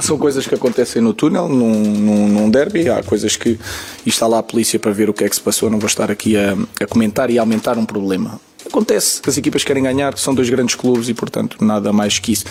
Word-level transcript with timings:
são 0.00 0.18
coisas 0.18 0.46
que 0.46 0.54
acontecem 0.54 1.00
no 1.00 1.12
túnel, 1.12 1.48
num, 1.48 1.74
num, 1.74 2.28
num 2.28 2.50
derby. 2.50 2.88
Há 2.88 3.02
coisas 3.02 3.36
que. 3.36 3.58
E 4.04 4.08
está 4.08 4.26
lá 4.26 4.38
a 4.38 4.42
polícia 4.42 4.78
para 4.78 4.92
ver 4.92 5.08
o 5.08 5.14
que 5.14 5.24
é 5.24 5.28
que 5.28 5.34
se 5.34 5.42
passou. 5.42 5.70
Não 5.70 5.78
vou 5.78 5.88
estar 5.88 6.10
aqui 6.10 6.36
a, 6.36 6.56
a 6.80 6.86
comentar 6.86 7.30
e 7.30 7.38
a 7.38 7.42
aumentar 7.42 7.78
um 7.78 7.84
problema. 7.84 8.40
Acontece 8.66 9.20
que 9.20 9.28
as 9.28 9.36
equipas 9.36 9.62
querem 9.62 9.82
ganhar, 9.82 10.16
são 10.16 10.34
dois 10.34 10.48
grandes 10.48 10.74
clubes 10.74 11.08
e, 11.08 11.14
portanto, 11.14 11.62
nada 11.64 11.92
mais 11.92 12.18
que 12.18 12.32
isso. 12.32 12.44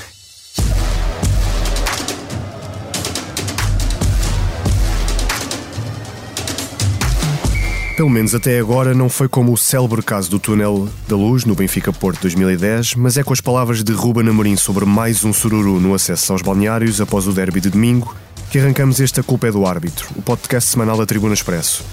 Pelo 7.96 8.10
menos 8.10 8.34
até 8.34 8.58
agora 8.58 8.96
não 8.96 9.08
foi 9.08 9.30
como 9.30 9.54
o 9.54 9.58
célebre 9.58 10.02
caso 10.02 10.28
do 10.28 10.40
túnel 10.40 10.90
da 11.08 11.16
luz 11.16 11.46
no 11.46 11.54
Benfica 11.54 11.94
Porto 11.94 12.22
2010, 12.22 12.96
mas 12.96 13.18
é 13.18 13.24
com 13.24 13.32
as 13.32 13.40
palavras 13.40 13.84
de 13.84 13.92
Ruben 13.92 14.28
Amorim 14.28 14.56
sobre 14.56 14.84
mais 14.84 15.24
um 15.24 15.32
sururu 15.32 15.80
no 15.80 15.94
acesso 15.94 16.34
aos 16.34 16.42
balneários 16.42 17.00
após 17.00 17.28
o 17.28 17.32
derby 17.32 17.62
de 17.62 17.70
domingo 17.70 18.16
que 18.50 18.58
arrancamos 18.58 19.00
este 19.00 19.20
A 19.20 19.24
Culpa 19.24 19.48
é 19.48 19.52
do 19.52 19.66
Árbitro, 19.66 20.08
o 20.16 20.24
podcast 20.24 20.72
semanal 20.72 20.98
da 20.98 21.06
Tribuna 21.06 21.36
Expresso. 21.36 21.84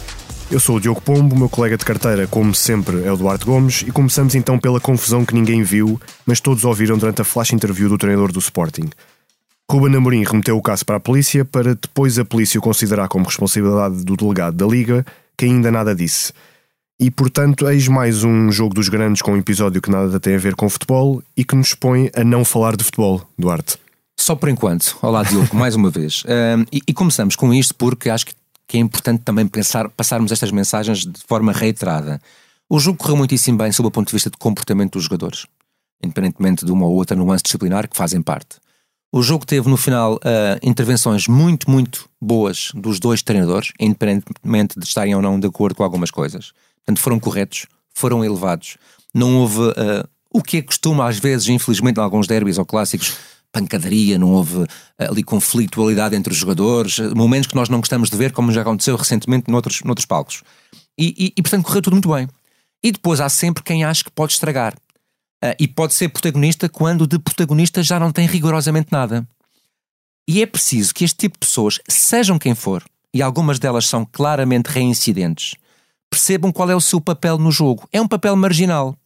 Eu 0.50 0.58
sou 0.58 0.76
o 0.76 0.80
Diogo 0.80 1.02
Pombo, 1.02 1.36
meu 1.36 1.50
colega 1.50 1.76
de 1.76 1.84
carteira, 1.84 2.26
como 2.26 2.54
sempre, 2.54 3.04
é 3.04 3.12
o 3.12 3.16
Duarte 3.16 3.44
Gomes, 3.44 3.84
e 3.86 3.92
começamos 3.92 4.34
então 4.34 4.58
pela 4.58 4.80
confusão 4.80 5.24
que 5.24 5.34
ninguém 5.34 5.62
viu, 5.62 6.00
mas 6.24 6.40
todos 6.40 6.64
ouviram 6.64 6.96
durante 6.96 7.20
a 7.20 7.24
flash 7.24 7.52
interview 7.52 7.90
do 7.90 7.98
treinador 7.98 8.32
do 8.32 8.38
Sporting. 8.38 8.88
Ruben 9.70 9.94
Amorim 9.96 10.24
remeteu 10.24 10.56
o 10.56 10.62
caso 10.62 10.84
para 10.84 10.96
a 10.96 11.00
polícia 11.00 11.44
para 11.44 11.74
depois 11.74 12.18
a 12.18 12.24
polícia 12.24 12.58
o 12.58 12.62
considerar 12.62 13.06
como 13.08 13.26
responsabilidade 13.26 14.02
do 14.02 14.16
delegado 14.16 14.56
da 14.56 14.66
Liga 14.66 15.04
que 15.40 15.46
ainda 15.46 15.70
nada 15.70 15.94
disse. 15.94 16.34
E 17.00 17.10
portanto, 17.10 17.66
eis 17.66 17.88
mais 17.88 18.24
um 18.24 18.52
jogo 18.52 18.74
dos 18.74 18.90
grandes 18.90 19.22
com 19.22 19.32
um 19.32 19.38
episódio 19.38 19.80
que 19.80 19.90
nada 19.90 20.20
tem 20.20 20.34
a 20.34 20.38
ver 20.38 20.54
com 20.54 20.68
futebol 20.68 21.22
e 21.34 21.46
que 21.46 21.56
nos 21.56 21.72
põe 21.72 22.10
a 22.14 22.22
não 22.22 22.44
falar 22.44 22.76
de 22.76 22.84
futebol, 22.84 23.26
Duarte. 23.38 23.78
Só 24.18 24.36
por 24.36 24.50
enquanto. 24.50 24.98
Olá, 25.00 25.22
Diogo, 25.22 25.56
mais 25.56 25.74
uma 25.74 25.88
vez. 25.88 26.24
Um, 26.28 26.66
e, 26.70 26.82
e, 26.86 26.92
começamos 26.92 27.36
com 27.36 27.54
isto 27.54 27.74
porque 27.74 28.10
acho 28.10 28.26
que, 28.26 28.34
que 28.68 28.76
é 28.76 28.80
importante 28.80 29.22
também 29.22 29.48
pensar, 29.48 29.88
passarmos 29.88 30.30
estas 30.30 30.52
mensagens 30.52 31.06
de 31.06 31.22
forma 31.26 31.52
reiterada. 31.52 32.20
O 32.68 32.78
jogo 32.78 32.98
correu 32.98 33.16
muitíssimo 33.16 33.56
bem 33.56 33.72
sob 33.72 33.88
o 33.88 33.90
ponto 33.90 34.08
de 34.08 34.12
vista 34.12 34.28
de 34.28 34.36
comportamento 34.36 34.92
dos 34.92 35.04
jogadores, 35.04 35.46
independentemente 36.04 36.66
de 36.66 36.70
uma 36.70 36.84
ou 36.84 36.92
outra 36.92 37.16
nuance 37.16 37.44
disciplinar 37.44 37.88
que 37.88 37.96
fazem 37.96 38.20
parte. 38.20 38.58
O 39.12 39.22
jogo 39.22 39.44
teve 39.44 39.68
no 39.68 39.76
final 39.76 40.14
uh, 40.14 40.18
intervenções 40.62 41.26
muito, 41.26 41.68
muito 41.68 42.08
boas 42.20 42.70
dos 42.74 43.00
dois 43.00 43.22
treinadores, 43.22 43.72
independentemente 43.80 44.78
de 44.78 44.86
estarem 44.86 45.14
ou 45.16 45.22
não 45.22 45.38
de 45.38 45.48
acordo 45.48 45.74
com 45.74 45.82
algumas 45.82 46.12
coisas. 46.12 46.52
Portanto, 46.76 47.00
foram 47.00 47.18
corretos, 47.18 47.66
foram 47.92 48.24
elevados. 48.24 48.76
Não 49.12 49.38
houve 49.38 49.60
uh, 49.60 50.08
o 50.32 50.40
que 50.40 50.58
é 50.58 50.62
costuma, 50.62 51.08
às 51.08 51.18
vezes, 51.18 51.48
infelizmente, 51.48 51.98
em 51.98 52.02
alguns 52.02 52.28
derbys 52.28 52.56
ou 52.56 52.64
clássicos, 52.64 53.16
pancadaria, 53.50 54.16
não 54.16 54.30
houve 54.30 54.64
ali 54.96 55.24
conflitualidade 55.24 56.14
entre 56.14 56.32
os 56.32 56.38
jogadores, 56.38 57.00
momentos 57.16 57.48
que 57.48 57.56
nós 57.56 57.68
não 57.68 57.80
gostamos 57.80 58.08
de 58.08 58.16
ver, 58.16 58.30
como 58.30 58.52
já 58.52 58.62
aconteceu 58.62 58.94
recentemente 58.94 59.50
noutros, 59.50 59.82
noutros 59.82 60.06
palcos. 60.06 60.44
E, 60.96 61.08
e, 61.18 61.32
e 61.36 61.42
portanto, 61.42 61.64
correu 61.64 61.82
tudo 61.82 61.94
muito 61.94 62.08
bem. 62.08 62.28
E 62.80 62.92
depois 62.92 63.20
há 63.20 63.28
sempre 63.28 63.64
quem 63.64 63.82
acha 63.82 64.04
que 64.04 64.10
pode 64.12 64.34
estragar. 64.34 64.76
Uh, 65.42 65.56
e 65.58 65.66
pode 65.66 65.94
ser 65.94 66.10
protagonista 66.10 66.68
quando 66.68 67.06
de 67.06 67.18
protagonista 67.18 67.82
já 67.82 67.98
não 67.98 68.12
tem 68.12 68.26
rigorosamente 68.26 68.92
nada. 68.92 69.26
E 70.28 70.42
é 70.42 70.46
preciso 70.46 70.94
que 70.94 71.04
este 71.04 71.16
tipo 71.16 71.34
de 71.34 71.46
pessoas, 71.46 71.80
sejam 71.88 72.38
quem 72.38 72.54
for, 72.54 72.84
e 73.12 73.22
algumas 73.22 73.58
delas 73.58 73.86
são 73.86 74.04
claramente 74.04 74.68
reincidentes, 74.68 75.56
percebam 76.10 76.52
qual 76.52 76.70
é 76.70 76.76
o 76.76 76.80
seu 76.80 77.00
papel 77.00 77.38
no 77.38 77.50
jogo. 77.50 77.88
É 77.92 78.00
um 78.00 78.06
papel 78.06 78.36
marginal. 78.36 78.96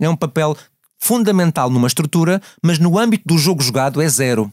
É 0.00 0.08
um 0.08 0.16
papel 0.16 0.56
fundamental 0.98 1.70
numa 1.70 1.86
estrutura, 1.86 2.42
mas 2.62 2.78
no 2.78 2.98
âmbito 2.98 3.24
do 3.26 3.38
jogo 3.38 3.62
jogado 3.62 4.02
é 4.02 4.08
zero. 4.08 4.52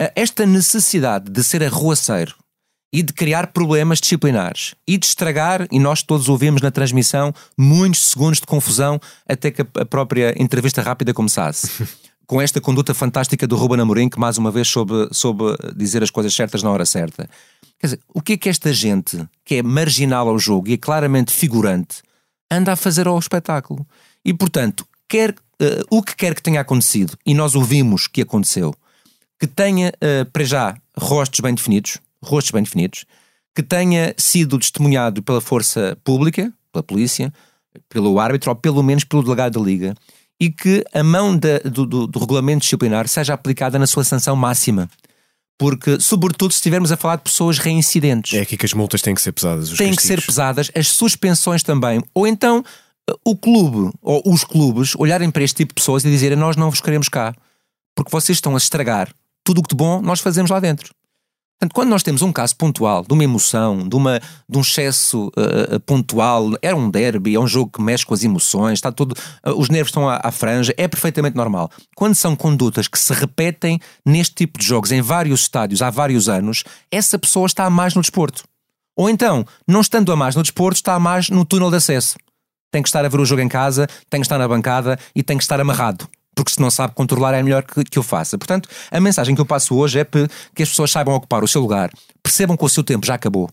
Uh, 0.00 0.10
esta 0.14 0.44
necessidade 0.44 1.30
de 1.30 1.44
ser 1.44 1.62
arruaceiro, 1.62 2.34
e 2.92 3.02
de 3.02 3.12
criar 3.12 3.48
problemas 3.48 4.00
disciplinares 4.00 4.74
e 4.86 4.96
de 4.96 5.06
estragar, 5.06 5.66
e 5.70 5.78
nós 5.78 6.02
todos 6.02 6.28
ouvimos 6.28 6.62
na 6.62 6.70
transmissão, 6.70 7.32
muitos 7.56 8.06
segundos 8.06 8.40
de 8.40 8.46
confusão 8.46 9.00
até 9.28 9.50
que 9.50 9.62
a 9.62 9.84
própria 9.84 10.34
entrevista 10.40 10.82
rápida 10.82 11.12
começasse. 11.12 11.86
Com 12.26 12.42
esta 12.42 12.60
conduta 12.60 12.92
fantástica 12.92 13.46
do 13.46 13.56
Ruben 13.56 13.80
Amorim, 13.80 14.08
que 14.08 14.18
mais 14.18 14.36
uma 14.36 14.50
vez 14.50 14.66
soube, 14.66 15.08
soube 15.12 15.44
dizer 15.76 16.02
as 16.02 16.10
coisas 16.10 16.34
certas 16.34 16.60
na 16.60 16.70
hora 16.70 16.84
certa. 16.84 17.28
Quer 17.78 17.86
dizer, 17.86 18.00
o 18.12 18.20
que 18.20 18.32
é 18.32 18.36
que 18.36 18.48
esta 18.48 18.72
gente, 18.72 19.24
que 19.44 19.56
é 19.56 19.62
marginal 19.62 20.28
ao 20.28 20.38
jogo 20.38 20.68
e 20.68 20.72
é 20.72 20.76
claramente 20.76 21.32
figurante, 21.32 22.02
anda 22.50 22.72
a 22.72 22.76
fazer 22.76 23.06
ao 23.06 23.16
espetáculo? 23.16 23.86
E, 24.24 24.34
portanto, 24.34 24.84
quer, 25.08 25.30
uh, 25.30 25.86
o 25.88 26.02
que 26.02 26.16
quer 26.16 26.34
que 26.34 26.42
tenha 26.42 26.60
acontecido, 26.60 27.16
e 27.24 27.32
nós 27.32 27.54
ouvimos 27.54 28.08
que 28.08 28.22
aconteceu, 28.22 28.74
que 29.38 29.46
tenha, 29.46 29.90
uh, 29.90 30.28
para 30.32 30.42
já, 30.42 30.76
rostos 30.98 31.38
bem 31.38 31.54
definidos, 31.54 31.98
rostos 32.26 32.50
bem 32.50 32.62
definidos, 32.62 33.04
que 33.54 33.62
tenha 33.62 34.14
sido 34.16 34.58
testemunhado 34.58 35.22
pela 35.22 35.40
força 35.40 35.96
pública, 36.04 36.52
pela 36.72 36.82
polícia, 36.82 37.32
pelo 37.88 38.18
árbitro 38.18 38.50
ou 38.50 38.56
pelo 38.56 38.82
menos 38.82 39.04
pelo 39.04 39.22
delegado 39.22 39.58
da 39.58 39.64
Liga 39.64 39.94
e 40.38 40.50
que 40.50 40.84
a 40.92 41.02
mão 41.02 41.36
da, 41.36 41.58
do, 41.60 41.86
do, 41.86 42.06
do, 42.06 42.18
regulamento 42.18 42.60
disciplinar 42.60 43.08
seja 43.08 43.34
aplicada 43.34 43.78
na 43.78 43.86
sua 43.86 44.04
sanção 44.04 44.36
máxima. 44.36 44.88
Porque, 45.58 45.98
sobretudo, 45.98 46.52
se 46.52 46.58
estivermos 46.58 46.92
a 46.92 46.96
falar 46.98 47.16
de 47.16 47.22
pessoas 47.22 47.58
reincidentes. 47.58 48.34
É 48.34 48.42
aqui 48.42 48.58
que 48.58 48.66
as 48.66 48.74
multas 48.74 49.00
têm 49.00 49.14
que 49.14 49.22
ser 49.22 49.32
pesadas. 49.32 49.68
têm 49.68 49.88
castigos. 49.88 49.96
que 49.96 50.06
ser 50.06 50.26
pesadas, 50.26 50.70
as 50.74 50.88
suspensões 50.88 51.62
também. 51.62 52.02
Ou 52.12 52.26
então 52.26 52.62
o 53.24 53.34
clube, 53.34 53.90
ou 54.02 54.22
os 54.26 54.44
clubes, 54.44 54.94
olharem 54.96 55.30
para 55.30 55.42
este 55.42 55.56
tipo 55.56 55.70
de 55.70 55.76
pessoas 55.76 56.04
e 56.04 56.10
dizerem: 56.10 56.36
Nós 56.36 56.56
não 56.56 56.68
vos 56.68 56.82
queremos 56.82 57.08
cá, 57.08 57.34
porque 57.94 58.10
vocês 58.10 58.36
estão 58.36 58.52
a 58.52 58.58
estragar 58.58 59.10
tudo 59.42 59.60
o 59.60 59.62
que 59.62 59.70
de 59.70 59.76
bom 59.76 60.02
nós 60.02 60.20
fazemos 60.20 60.50
lá 60.50 60.60
dentro. 60.60 60.92
Portanto, 61.58 61.74
quando 61.74 61.88
nós 61.88 62.02
temos 62.02 62.20
um 62.20 62.30
caso 62.30 62.54
pontual 62.54 63.02
de 63.02 63.14
uma 63.14 63.24
emoção, 63.24 63.88
de, 63.88 63.96
uma, 63.96 64.20
de 64.46 64.58
um 64.58 64.60
excesso 64.60 65.28
uh, 65.28 65.80
pontual, 65.86 66.50
é 66.60 66.74
um 66.74 66.90
derby, 66.90 67.34
é 67.34 67.40
um 67.40 67.46
jogo 67.46 67.70
que 67.72 67.80
mexe 67.80 68.04
com 68.04 68.12
as 68.12 68.22
emoções, 68.22 68.74
está 68.74 68.92
tudo, 68.92 69.12
uh, 69.12 69.58
os 69.58 69.70
nervos 69.70 69.88
estão 69.88 70.06
à, 70.06 70.20
à, 70.22 70.30
franja, 70.30 70.74
é 70.76 70.86
perfeitamente 70.86 71.34
normal. 71.34 71.70
Quando 71.94 72.14
são 72.14 72.36
condutas 72.36 72.86
que 72.88 72.98
se 72.98 73.10
repetem 73.14 73.80
neste 74.04 74.34
tipo 74.34 74.58
de 74.58 74.66
jogos 74.66 74.92
em 74.92 75.00
vários 75.00 75.40
estádios 75.40 75.80
há 75.80 75.88
vários 75.88 76.28
anos, 76.28 76.62
essa 76.90 77.18
pessoa 77.18 77.46
está 77.46 77.64
a 77.64 77.70
mais 77.70 77.94
no 77.94 78.02
desporto. 78.02 78.44
Ou 78.94 79.08
então, 79.08 79.46
não 79.66 79.80
estando 79.80 80.12
a 80.12 80.16
mais 80.16 80.36
no 80.36 80.42
desporto, 80.42 80.76
está 80.76 80.94
a 80.94 81.00
mais 81.00 81.30
no 81.30 81.44
túnel 81.46 81.70
de 81.70 81.76
acesso. 81.76 82.18
Tem 82.70 82.82
que 82.82 82.88
estar 82.88 83.02
a 83.02 83.08
ver 83.08 83.20
o 83.20 83.24
jogo 83.24 83.40
em 83.40 83.48
casa, 83.48 83.86
tem 84.10 84.20
que 84.20 84.26
estar 84.26 84.36
na 84.36 84.46
bancada 84.46 84.98
e 85.14 85.22
tem 85.22 85.38
que 85.38 85.44
estar 85.44 85.58
amarrado 85.58 86.06
porque 86.36 86.52
se 86.52 86.60
não 86.60 86.70
sabe 86.70 86.94
controlar 86.94 87.34
é 87.34 87.42
melhor 87.42 87.64
que, 87.64 87.82
que 87.82 88.02
faça. 88.02 88.36
Portanto, 88.36 88.68
a 88.90 89.00
mensagem 89.00 89.34
que 89.34 89.40
eu 89.40 89.46
passo 89.46 89.74
hoje 89.74 89.98
é 89.98 90.04
que 90.54 90.62
as 90.62 90.68
pessoas 90.68 90.92
saibam 90.92 91.14
ocupar 91.14 91.42
o 91.42 91.48
seu 91.48 91.62
lugar, 91.62 91.90
percebam 92.22 92.56
que 92.56 92.64
o 92.64 92.68
seu 92.68 92.84
tempo 92.84 93.06
já 93.06 93.14
acabou 93.14 93.48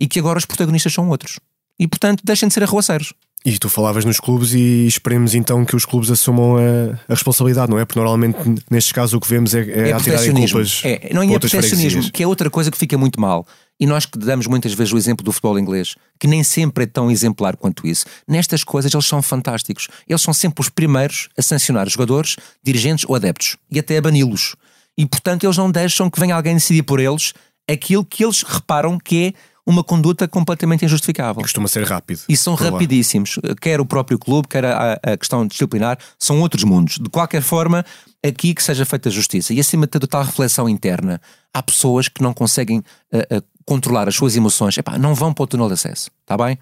e 0.00 0.08
que 0.08 0.18
agora 0.18 0.38
os 0.38 0.46
protagonistas 0.46 0.92
são 0.92 1.08
outros. 1.10 1.38
E, 1.78 1.86
portanto, 1.86 2.22
deixem 2.24 2.48
de 2.48 2.54
ser 2.54 2.62
arruaceiros. 2.62 3.12
E 3.44 3.58
tu 3.58 3.68
falavas 3.68 4.04
nos 4.04 4.20
clubes 4.20 4.52
e 4.52 4.86
esperemos 4.86 5.34
então 5.34 5.64
que 5.64 5.74
os 5.74 5.84
clubes 5.84 6.10
assumam 6.10 6.56
a, 6.56 6.94
a 7.08 7.14
responsabilidade, 7.14 7.70
não 7.70 7.78
é? 7.78 7.84
Porque 7.84 7.98
normalmente 7.98 8.38
nestes 8.70 8.92
casos 8.92 9.14
o 9.14 9.20
que 9.20 9.28
vemos 9.28 9.52
é, 9.52 9.60
é, 9.62 9.88
é 9.88 9.92
a 9.92 9.98
tirar 9.98 10.24
culpas. 10.24 10.80
É, 10.84 11.10
não 11.12 11.22
é 11.22 11.26
proteccionismo, 11.26 12.10
que 12.12 12.22
é 12.22 12.26
outra 12.26 12.48
coisa 12.48 12.70
que 12.70 12.78
fica 12.78 12.96
muito 12.96 13.20
mal. 13.20 13.44
E 13.80 13.86
nós 13.86 14.06
que 14.06 14.16
damos 14.16 14.46
muitas 14.46 14.72
vezes 14.74 14.92
o 14.92 14.96
exemplo 14.96 15.24
do 15.24 15.32
futebol 15.32 15.58
inglês, 15.58 15.96
que 16.20 16.28
nem 16.28 16.44
sempre 16.44 16.84
é 16.84 16.86
tão 16.86 17.10
exemplar 17.10 17.56
quanto 17.56 17.84
isso, 17.84 18.06
nestas 18.28 18.62
coisas 18.62 18.94
eles 18.94 19.06
são 19.06 19.20
fantásticos. 19.20 19.88
Eles 20.08 20.22
são 20.22 20.32
sempre 20.32 20.60
os 20.60 20.68
primeiros 20.68 21.28
a 21.36 21.42
sancionar 21.42 21.88
jogadores, 21.88 22.36
dirigentes 22.62 23.04
ou 23.08 23.16
adeptos 23.16 23.56
e 23.68 23.80
até 23.80 23.98
a 23.98 24.00
bani-los. 24.00 24.54
E 24.96 25.04
portanto 25.04 25.42
eles 25.44 25.56
não 25.56 25.68
deixam 25.68 26.08
que 26.08 26.20
venha 26.20 26.36
alguém 26.36 26.54
decidir 26.54 26.84
por 26.84 27.00
eles 27.00 27.32
aquilo 27.68 28.04
que 28.04 28.24
eles 28.24 28.42
reparam 28.42 28.98
que 28.98 29.26
é 29.26 29.32
uma 29.66 29.84
conduta 29.84 30.26
completamente 30.26 30.84
injustificável. 30.84 31.42
Costuma 31.42 31.68
ser 31.68 31.84
rápido. 31.84 32.20
E 32.28 32.36
são 32.36 32.54
rapidíssimos. 32.54 33.38
Quer 33.60 33.80
o 33.80 33.86
próprio 33.86 34.18
clube, 34.18 34.48
quer 34.48 34.64
a, 34.64 34.98
a, 35.02 35.16
questão 35.16 35.46
disciplinar, 35.46 35.98
são 36.18 36.40
outros 36.40 36.64
mundos. 36.64 36.98
De 36.98 37.08
qualquer 37.08 37.42
forma, 37.42 37.84
aqui 38.24 38.54
que 38.54 38.62
seja 38.62 38.84
feita 38.84 39.10
justiça. 39.10 39.54
E 39.54 39.60
acima 39.60 39.86
de 39.86 39.92
tudo, 39.92 40.06
tal 40.06 40.24
reflexão 40.24 40.68
interna. 40.68 41.20
Há 41.54 41.62
pessoas 41.62 42.08
que 42.08 42.22
não 42.22 42.34
conseguem 42.34 42.78
uh, 42.78 43.36
uh, 43.36 43.44
controlar 43.64 44.08
as 44.08 44.16
suas 44.16 44.36
emoções. 44.36 44.76
Epá, 44.76 44.98
não 44.98 45.14
vão 45.14 45.32
para 45.32 45.44
o 45.44 45.46
túnel 45.46 45.68
de 45.68 45.74
acesso. 45.74 46.10
Está 46.22 46.36
bem? 46.36 46.58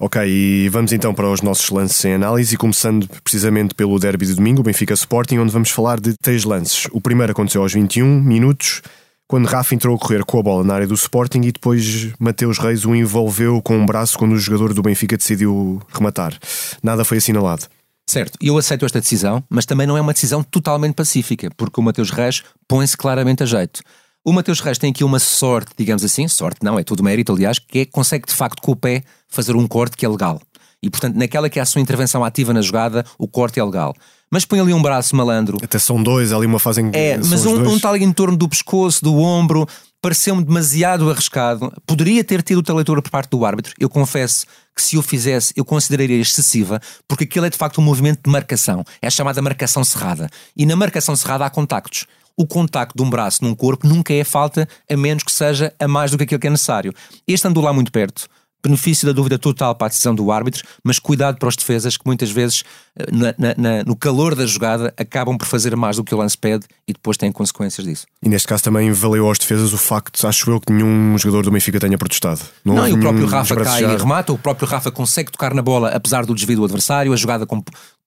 Ok, 0.00 0.22
e 0.24 0.68
vamos 0.68 0.92
então 0.92 1.12
para 1.12 1.28
os 1.28 1.42
nossos 1.42 1.70
lances 1.70 2.04
em 2.04 2.14
análise, 2.14 2.56
começando 2.56 3.08
precisamente 3.22 3.74
pelo 3.74 3.98
derby 3.98 4.26
de 4.26 4.34
domingo, 4.34 4.62
Benfica 4.62 4.94
Sporting, 4.94 5.38
onde 5.38 5.52
vamos 5.52 5.70
falar 5.70 5.98
de 5.98 6.16
três 6.22 6.44
lances. 6.44 6.86
O 6.92 7.00
primeiro 7.00 7.32
aconteceu 7.32 7.62
aos 7.62 7.72
21 7.72 8.22
minutos, 8.22 8.80
quando 9.28 9.46
Rafa 9.46 9.74
entrou 9.74 9.94
a 9.94 9.98
correr 9.98 10.24
com 10.24 10.40
a 10.40 10.42
bola 10.42 10.64
na 10.64 10.74
área 10.74 10.86
do 10.86 10.94
Sporting 10.94 11.42
e 11.42 11.52
depois 11.52 12.12
Mateus 12.18 12.58
Reis 12.58 12.86
o 12.86 12.94
envolveu 12.94 13.60
com 13.60 13.76
um 13.76 13.84
braço 13.84 14.18
quando 14.18 14.32
o 14.32 14.38
jogador 14.38 14.72
do 14.72 14.82
Benfica 14.82 15.18
decidiu 15.18 15.80
rematar. 15.92 16.36
Nada 16.82 17.04
foi 17.04 17.18
assinalado. 17.18 17.66
Certo, 18.08 18.38
eu 18.40 18.56
aceito 18.56 18.86
esta 18.86 19.00
decisão, 19.00 19.44
mas 19.50 19.66
também 19.66 19.86
não 19.86 19.98
é 19.98 20.00
uma 20.00 20.14
decisão 20.14 20.42
totalmente 20.42 20.94
pacífica, 20.94 21.50
porque 21.58 21.78
o 21.78 21.82
Mateus 21.82 22.10
Reis 22.10 22.42
põe-se 22.66 22.96
claramente 22.96 23.42
a 23.42 23.46
jeito. 23.46 23.82
O 24.24 24.32
Mateus 24.32 24.60
Reis 24.60 24.78
tem 24.78 24.90
aqui 24.90 25.04
uma 25.04 25.18
sorte, 25.18 25.72
digamos 25.76 26.02
assim, 26.02 26.26
sorte 26.26 26.64
não, 26.64 26.78
é 26.78 26.82
tudo 26.82 27.04
mérito, 27.04 27.32
aliás, 27.32 27.58
que 27.58 27.80
é, 27.80 27.84
consegue 27.84 28.26
de 28.26 28.34
facto 28.34 28.62
com 28.62 28.72
o 28.72 28.76
pé 28.76 29.02
fazer 29.28 29.54
um 29.54 29.68
corte 29.68 29.94
que 29.94 30.06
é 30.06 30.08
legal. 30.08 30.40
E, 30.82 30.88
portanto, 30.88 31.16
naquela 31.16 31.48
que 31.48 31.58
é 31.58 31.62
a 31.62 31.66
sua 31.66 31.80
intervenção 31.80 32.24
ativa 32.24 32.52
na 32.52 32.62
jogada, 32.62 33.04
o 33.18 33.26
corte 33.26 33.58
é 33.58 33.64
legal. 33.64 33.94
Mas 34.30 34.44
põe 34.44 34.60
ali 34.60 34.72
um 34.72 34.82
braço 34.82 35.16
malandro. 35.16 35.58
Até 35.62 35.78
são 35.78 36.02
dois, 36.02 36.32
ali 36.32 36.46
uma 36.46 36.58
fazem. 36.58 36.90
É, 36.92 37.16
mas 37.16 37.46
um, 37.46 37.72
um 37.72 37.78
tal 37.78 37.96
em 37.96 38.12
torno 38.12 38.36
do 38.36 38.48
pescoço, 38.48 39.02
do 39.02 39.16
ombro, 39.16 39.66
pareceu-me 40.02 40.44
demasiado 40.44 41.10
arriscado. 41.10 41.72
Poderia 41.86 42.22
ter 42.22 42.42
tido 42.42 42.58
outra 42.58 42.74
leitura 42.74 43.02
por 43.02 43.10
parte 43.10 43.30
do 43.30 43.44
árbitro. 43.44 43.74
Eu 43.78 43.88
confesso 43.88 44.46
que 44.76 44.82
se 44.82 44.96
o 44.96 45.02
fizesse, 45.02 45.52
eu 45.56 45.64
consideraria 45.64 46.20
excessiva, 46.20 46.80
porque 47.08 47.24
aquilo 47.24 47.46
é 47.46 47.50
de 47.50 47.56
facto 47.56 47.80
um 47.80 47.84
movimento 47.84 48.20
de 48.22 48.30
marcação. 48.30 48.84
É 49.00 49.06
a 49.08 49.10
chamada 49.10 49.40
marcação 49.42 49.82
cerrada. 49.82 50.28
E 50.56 50.66
na 50.66 50.76
marcação 50.76 51.16
cerrada 51.16 51.46
há 51.46 51.50
contactos. 51.50 52.06
O 52.36 52.46
contacto 52.46 52.96
de 52.96 53.02
um 53.02 53.10
braço 53.10 53.42
num 53.42 53.54
corpo 53.54 53.88
nunca 53.88 54.12
é 54.12 54.22
falta, 54.22 54.68
a 54.88 54.96
menos 54.96 55.24
que 55.24 55.32
seja 55.32 55.72
a 55.80 55.88
mais 55.88 56.12
do 56.12 56.18
que 56.18 56.24
aquilo 56.24 56.38
que 56.38 56.46
é 56.46 56.50
necessário. 56.50 56.94
Este 57.26 57.48
andou 57.48 57.64
lá 57.64 57.72
muito 57.72 57.90
perto 57.90 58.28
benefício 58.62 59.06
da 59.06 59.12
dúvida 59.12 59.38
total 59.38 59.74
para 59.74 59.86
a 59.86 59.88
decisão 59.88 60.14
do 60.14 60.30
árbitro, 60.32 60.64
mas 60.82 60.98
cuidado 60.98 61.38
para 61.38 61.48
os 61.48 61.56
defesas 61.56 61.96
que 61.96 62.02
muitas 62.04 62.30
vezes, 62.30 62.64
eh, 62.98 63.06
na, 63.12 63.54
na, 63.56 63.84
no 63.84 63.94
calor 63.96 64.34
da 64.34 64.44
jogada, 64.46 64.92
acabam 64.96 65.36
por 65.38 65.46
fazer 65.46 65.74
mais 65.76 65.96
do 65.96 66.04
que 66.04 66.14
o 66.14 66.18
lance 66.18 66.36
pede 66.36 66.66
e 66.86 66.92
depois 66.92 67.16
têm 67.16 67.30
consequências 67.30 67.86
disso. 67.86 68.06
E 68.22 68.28
neste 68.28 68.48
caso 68.48 68.64
também 68.64 68.90
valeu 68.92 69.26
aos 69.26 69.38
defesas 69.38 69.72
o 69.72 69.78
facto, 69.78 70.26
acho 70.26 70.50
eu, 70.50 70.60
que 70.60 70.72
nenhum 70.72 71.16
jogador 71.18 71.44
do 71.44 71.50
Benfica 71.50 71.78
tenha 71.78 71.96
protestado. 71.96 72.40
Não, 72.64 72.74
Não 72.74 72.88
e 72.88 72.92
o 72.92 73.00
próprio 73.00 73.26
Rafa 73.26 73.56
cai 73.56 73.84
e 73.84 73.96
remata, 73.96 74.32
o 74.32 74.38
próprio 74.38 74.68
Rafa 74.68 74.90
consegue 74.90 75.30
tocar 75.30 75.54
na 75.54 75.62
bola 75.62 75.90
apesar 75.90 76.26
do 76.26 76.34
desvio 76.34 76.56
do 76.56 76.64
adversário, 76.64 77.12
a 77.12 77.16
jogada 77.16 77.46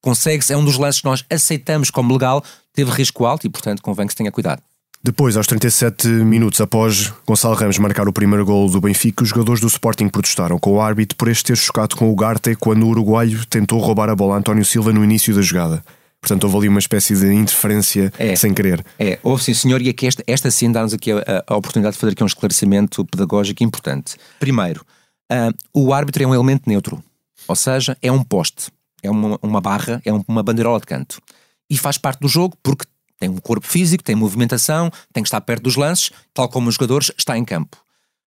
consegue-se, 0.00 0.52
é 0.52 0.56
um 0.56 0.64
dos 0.64 0.76
lances 0.76 1.00
que 1.00 1.06
nós 1.06 1.24
aceitamos 1.30 1.90
como 1.90 2.12
legal, 2.12 2.44
teve 2.74 2.90
risco 2.90 3.24
alto 3.24 3.46
e 3.46 3.50
portanto 3.50 3.82
convém 3.82 4.06
que 4.06 4.12
se 4.12 4.16
tenha 4.16 4.32
cuidado. 4.32 4.62
Depois, 5.04 5.36
aos 5.36 5.48
37 5.48 6.06
minutos 6.06 6.60
após 6.60 7.12
Gonçalo 7.26 7.56
Ramos 7.56 7.76
marcar 7.76 8.06
o 8.06 8.12
primeiro 8.12 8.44
gol 8.44 8.70
do 8.70 8.80
Benfica, 8.80 9.24
os 9.24 9.30
jogadores 9.30 9.60
do 9.60 9.66
Sporting 9.66 10.08
protestaram 10.08 10.60
com 10.60 10.74
o 10.74 10.80
árbitro 10.80 11.16
por 11.16 11.26
este 11.26 11.46
ter 11.46 11.56
chocado 11.56 11.96
com 11.96 12.08
o 12.08 12.14
Garte 12.14 12.54
quando 12.54 12.84
o 12.84 12.88
uruguaio 12.88 13.44
tentou 13.46 13.80
roubar 13.80 14.08
a 14.08 14.14
bola 14.14 14.36
a 14.36 14.38
António 14.38 14.64
Silva 14.64 14.92
no 14.92 15.02
início 15.02 15.34
da 15.34 15.42
jogada. 15.42 15.84
Portanto, 16.20 16.44
houve 16.44 16.58
ali 16.58 16.68
uma 16.68 16.78
espécie 16.78 17.16
de 17.16 17.34
interferência 17.34 18.12
é, 18.16 18.36
sem 18.36 18.54
querer. 18.54 18.86
É, 18.96 19.18
houve 19.24 19.42
sim, 19.42 19.52
senhor, 19.52 19.82
e 19.82 19.88
aqui 19.88 20.06
esta, 20.06 20.22
esta 20.24 20.52
sim 20.52 20.70
dá-nos 20.70 20.94
aqui 20.94 21.10
a, 21.10 21.42
a, 21.48 21.56
oportunidade 21.56 21.94
de 21.94 22.00
fazer 22.00 22.12
aqui 22.12 22.22
um 22.22 22.26
esclarecimento 22.26 23.04
pedagógico 23.04 23.64
importante. 23.64 24.14
Primeiro, 24.38 24.86
uh, 25.32 25.52
o 25.74 25.92
árbitro 25.92 26.22
é 26.22 26.26
um 26.28 26.34
elemento 26.34 26.62
neutro, 26.68 27.02
ou 27.48 27.56
seja, 27.56 27.98
é 28.00 28.12
um 28.12 28.22
poste, 28.22 28.70
é 29.02 29.10
uma, 29.10 29.36
uma 29.42 29.60
barra, 29.60 30.00
é 30.04 30.12
uma 30.12 30.44
bandeirola 30.44 30.78
de 30.78 30.86
canto. 30.86 31.20
E 31.68 31.76
faz 31.76 31.98
parte 31.98 32.20
do 32.20 32.28
jogo 32.28 32.56
porque 32.62 32.84
tem 33.22 33.28
um 33.28 33.38
corpo 33.38 33.64
físico, 33.64 34.02
tem 34.02 34.16
movimentação, 34.16 34.90
tem 35.12 35.22
que 35.22 35.28
estar 35.28 35.40
perto 35.40 35.62
dos 35.62 35.76
lances, 35.76 36.10
tal 36.34 36.48
como 36.48 36.68
os 36.68 36.74
jogadores, 36.74 37.12
está 37.16 37.38
em 37.38 37.44
campo. 37.44 37.76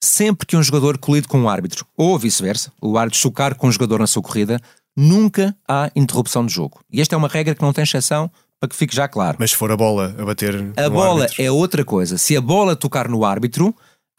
Sempre 0.02 0.44
que 0.44 0.56
um 0.56 0.62
jogador 0.62 0.98
colide 0.98 1.28
com 1.28 1.38
um 1.38 1.48
árbitro, 1.48 1.86
ou 1.96 2.18
vice-versa, 2.18 2.72
o 2.82 2.98
árbitro 2.98 3.20
chocar 3.20 3.54
com 3.54 3.68
um 3.68 3.72
jogador 3.72 4.00
na 4.00 4.08
sua 4.08 4.20
corrida, 4.20 4.60
nunca 4.96 5.56
há 5.68 5.88
interrupção 5.94 6.44
de 6.44 6.52
jogo. 6.52 6.80
E 6.90 7.00
esta 7.00 7.14
é 7.14 7.16
uma 7.16 7.28
regra 7.28 7.54
que 7.54 7.62
não 7.62 7.72
tem 7.72 7.84
exceção, 7.84 8.28
para 8.58 8.68
que 8.68 8.74
fique 8.74 8.94
já 8.94 9.06
claro. 9.06 9.36
Mas 9.38 9.52
se 9.52 9.56
for 9.56 9.70
a 9.70 9.76
bola 9.76 10.16
a 10.18 10.24
bater. 10.24 10.72
A 10.76 10.90
bola 10.90 11.22
árbitro. 11.22 11.44
é 11.44 11.50
outra 11.52 11.84
coisa. 11.84 12.18
Se 12.18 12.36
a 12.36 12.40
bola 12.40 12.74
tocar 12.74 13.06
no 13.06 13.24
árbitro, 13.24 13.72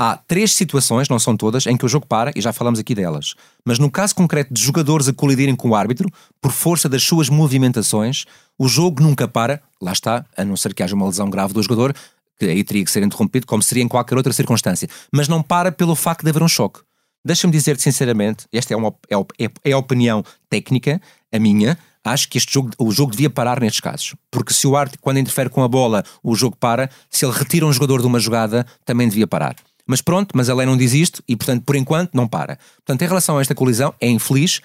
Há 0.06 0.18
três 0.18 0.54
situações, 0.54 1.08
não 1.08 1.18
são 1.18 1.38
todas, 1.38 1.66
em 1.66 1.78
que 1.78 1.86
o 1.86 1.88
jogo 1.88 2.06
para 2.06 2.34
e 2.36 2.42
já 2.42 2.52
falamos 2.52 2.78
aqui 2.78 2.94
delas. 2.94 3.36
Mas 3.64 3.80
no 3.80 3.90
caso 3.90 4.14
concreto 4.14 4.54
de 4.54 4.62
jogadores 4.62 5.08
a 5.08 5.14
colidirem 5.14 5.56
com 5.56 5.70
o 5.70 5.76
árbitro, 5.76 6.12
por 6.42 6.52
força 6.52 6.90
das 6.90 7.02
suas 7.04 7.30
movimentações, 7.30 8.26
o 8.60 8.68
jogo 8.68 9.02
nunca 9.02 9.30
para, 9.30 9.62
lá 9.82 9.94
está, 9.94 10.26
a 10.36 10.44
não 10.44 10.58
ser 10.58 10.74
que 10.74 10.84
haja 10.84 10.94
uma 10.94 11.06
lesão 11.06 11.30
grave 11.30 11.54
do 11.54 11.64
jogador, 11.64 11.96
que 12.38 12.44
aí 12.44 12.66
teria 12.66 12.84
que 12.84 12.92
ser 12.92 13.02
interrompido, 13.02 13.48
como 13.48 13.64
seria 13.64 13.82
em 13.82 13.88
qualquer 13.88 14.18
outra 14.18 14.34
circunstância. 14.34 14.90
Mas 15.10 15.30
não 15.30 15.42
para 15.42 15.72
pelo 15.72 15.96
facto 15.96 16.24
de 16.24 16.30
haver 16.32 16.44
um 16.44 16.50
choque. 16.50 16.82
Deixa-me 17.24 17.54
dizer-te 17.54 17.82
sinceramente, 17.82 18.46
esta 18.52 18.74
é, 18.74 18.76
uma, 18.76 18.94
é, 19.10 19.46
é, 19.46 19.50
é 19.64 19.72
a 19.72 19.78
opinião 19.78 20.22
técnica, 20.50 21.02
a 21.32 21.40
minha, 21.40 21.78
acho 22.04 22.28
que 22.28 22.38
este 22.38 22.54
jogo, 22.54 22.72
o 22.78 22.92
jogo 22.92 23.14
devia 23.14 23.30
parar 23.30 23.62
nestes 23.62 23.80
casos. 23.80 24.16
Porque 24.30 24.54
se 24.54 24.68
o 24.68 24.76
árbitro, 24.76 25.00
quando 25.00 25.20
interfere 25.20 25.50
com 25.50 25.64
a 25.64 25.68
bola, 25.70 26.04
o 26.22 26.36
jogo 26.36 26.58
para, 26.58 26.90
se 27.10 27.26
ele 27.26 27.34
retira 27.34 27.66
um 27.66 27.72
jogador 27.72 28.02
de 28.02 28.08
uma 28.08 28.20
jogada, 28.20 28.66
também 28.84 29.08
devia 29.08 29.26
parar. 29.26 29.56
Mas 29.88 30.02
pronto, 30.02 30.32
mas 30.36 30.50
a 30.50 30.56
lei 30.56 30.66
não 30.66 30.78
diz 30.78 30.94
isto 30.94 31.22
e, 31.28 31.36
portanto, 31.36 31.64
por 31.66 31.76
enquanto, 31.76 32.14
não 32.14 32.28
para. 32.28 32.58
Portanto, 32.78 33.02
em 33.02 33.08
relação 33.08 33.38
a 33.38 33.42
esta 33.42 33.54
colisão, 33.54 33.94
é 34.00 34.10
infeliz. 34.10 34.62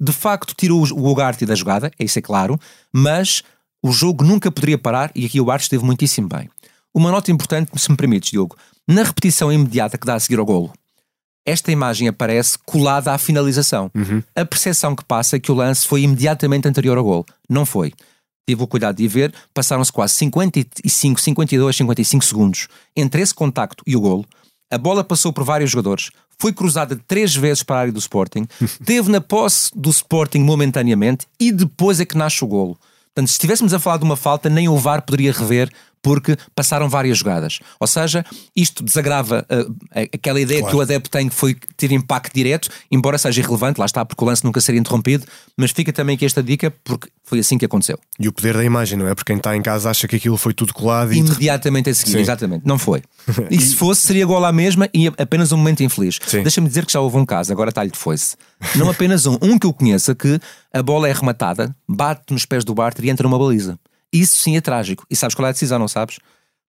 De 0.00 0.12
facto, 0.12 0.54
tirou 0.56 0.84
o 0.92 1.08
Ugarte 1.10 1.46
da 1.46 1.54
jogada, 1.54 1.90
é 1.98 2.04
isso 2.04 2.18
é 2.18 2.22
claro, 2.22 2.58
mas 2.92 3.42
o 3.82 3.92
jogo 3.92 4.24
nunca 4.24 4.50
poderia 4.50 4.78
parar 4.78 5.10
e 5.14 5.24
aqui 5.26 5.40
o 5.40 5.50
Arte 5.50 5.62
esteve 5.62 5.84
muitíssimo 5.84 6.28
bem. 6.28 6.50
Uma 6.92 7.10
nota 7.10 7.30
importante, 7.30 7.70
se 7.76 7.90
me 7.90 7.96
permites, 7.96 8.30
Diogo. 8.30 8.56
Na 8.88 9.02
repetição 9.02 9.52
imediata 9.52 9.98
que 9.98 10.06
dá 10.06 10.14
a 10.14 10.20
seguir 10.20 10.38
ao 10.38 10.46
golo, 10.46 10.72
esta 11.44 11.70
imagem 11.70 12.08
aparece 12.08 12.58
colada 12.66 13.12
à 13.12 13.18
finalização. 13.18 13.90
Uhum. 13.94 14.22
A 14.34 14.44
percepção 14.44 14.96
que 14.96 15.04
passa 15.04 15.36
é 15.36 15.40
que 15.40 15.52
o 15.52 15.54
lance 15.54 15.86
foi 15.86 16.02
imediatamente 16.02 16.66
anterior 16.66 16.98
ao 16.98 17.04
golo. 17.04 17.26
Não 17.48 17.64
foi. 17.64 17.92
Tive 18.48 18.62
o 18.62 18.66
cuidado 18.66 18.96
de 18.96 19.06
ver, 19.08 19.32
passaram-se 19.54 19.92
quase 19.92 20.14
55, 20.14 21.20
52, 21.20 21.76
55 21.76 22.24
segundos 22.24 22.68
entre 22.96 23.22
esse 23.22 23.34
contacto 23.34 23.82
e 23.86 23.96
o 23.96 24.00
golo. 24.00 24.24
A 24.70 24.78
bola 24.78 25.04
passou 25.04 25.32
por 25.32 25.44
vários 25.44 25.70
jogadores, 25.70 26.10
foi 26.38 26.52
cruzada 26.52 26.98
três 27.06 27.34
vezes 27.34 27.62
para 27.62 27.76
a 27.76 27.80
área 27.80 27.92
do 27.92 27.98
Sporting, 27.98 28.46
teve 28.84 29.10
na 29.10 29.20
posse 29.20 29.70
do 29.74 29.90
Sporting 29.90 30.40
momentaneamente 30.40 31.26
e 31.38 31.52
depois 31.52 32.00
é 32.00 32.04
que 32.04 32.18
nasce 32.18 32.44
o 32.44 32.48
golo. 32.48 32.78
Portanto, 33.06 33.28
se 33.28 33.34
estivéssemos 33.34 33.72
a 33.72 33.78
falar 33.78 33.96
de 33.96 34.04
uma 34.04 34.16
falta, 34.16 34.50
nem 34.50 34.68
o 34.68 34.76
VAR 34.76 35.02
poderia 35.02 35.32
rever 35.32 35.70
porque 36.06 36.36
passaram 36.54 36.88
várias 36.88 37.18
jogadas. 37.18 37.58
Ou 37.80 37.86
seja, 37.88 38.24
isto 38.54 38.84
desagrava 38.84 39.44
uh, 39.50 39.76
aquela 40.14 40.40
ideia 40.40 40.60
claro. 40.60 40.70
que 40.70 40.78
o 40.78 40.80
adepto 40.80 41.10
tem 41.10 41.28
que 41.28 41.34
foi 41.34 41.56
ter 41.76 41.90
impacto 41.90 42.32
direto, 42.32 42.68
embora 42.92 43.18
seja 43.18 43.40
irrelevante, 43.40 43.80
lá 43.80 43.86
está, 43.86 44.04
porque 44.04 44.22
o 44.22 44.26
lance 44.28 44.44
nunca 44.44 44.60
seria 44.60 44.80
interrompido, 44.80 45.26
mas 45.56 45.72
fica 45.72 45.92
também 45.92 46.14
aqui 46.14 46.24
esta 46.24 46.44
dica 46.44 46.72
porque 46.84 47.08
foi 47.24 47.40
assim 47.40 47.58
que 47.58 47.64
aconteceu. 47.64 47.98
E 48.20 48.28
o 48.28 48.32
poder 48.32 48.56
da 48.56 48.62
imagem, 48.62 48.96
não 48.96 49.08
é? 49.08 49.16
Porque 49.16 49.32
quem 49.32 49.38
está 49.38 49.56
em 49.56 49.62
casa 49.62 49.90
acha 49.90 50.06
que 50.06 50.14
aquilo 50.14 50.36
foi 50.36 50.54
tudo 50.54 50.72
colado 50.72 51.12
e. 51.12 51.18
Imediatamente 51.18 51.90
a 51.90 51.94
seguir, 51.94 52.12
Sim. 52.12 52.20
exatamente. 52.20 52.64
Não 52.64 52.78
foi. 52.78 53.02
E 53.50 53.60
se 53.60 53.74
fosse, 53.74 54.06
seria 54.06 54.24
gol 54.24 54.44
à 54.44 54.52
mesma 54.52 54.88
e 54.94 55.08
apenas 55.08 55.50
um 55.50 55.56
momento 55.56 55.82
infeliz. 55.82 56.20
Deixa-me 56.30 56.68
dizer 56.68 56.86
que 56.86 56.92
já 56.92 57.00
houve 57.00 57.16
um 57.16 57.26
caso, 57.26 57.52
agora 57.52 57.70
está-lhe 57.70 57.90
de 57.90 57.98
foice. 57.98 58.36
Não 58.76 58.88
apenas 58.90 59.26
um, 59.26 59.36
um 59.42 59.58
que 59.58 59.66
eu 59.66 59.72
conheça, 59.72 60.14
que 60.14 60.38
a 60.72 60.82
bola 60.82 61.08
é 61.08 61.12
rematada, 61.12 61.74
bate 61.88 62.32
nos 62.32 62.46
pés 62.46 62.64
do 62.64 62.74
Barter 62.74 63.04
e 63.04 63.10
entra 63.10 63.24
numa 63.24 63.38
baliza. 63.38 63.76
Isso 64.20 64.36
sim 64.38 64.56
é 64.56 64.60
trágico. 64.60 65.04
E 65.10 65.16
sabes 65.16 65.34
qual 65.34 65.46
é 65.46 65.50
a 65.50 65.52
decisão, 65.52 65.78
não 65.78 65.88
sabes? 65.88 66.18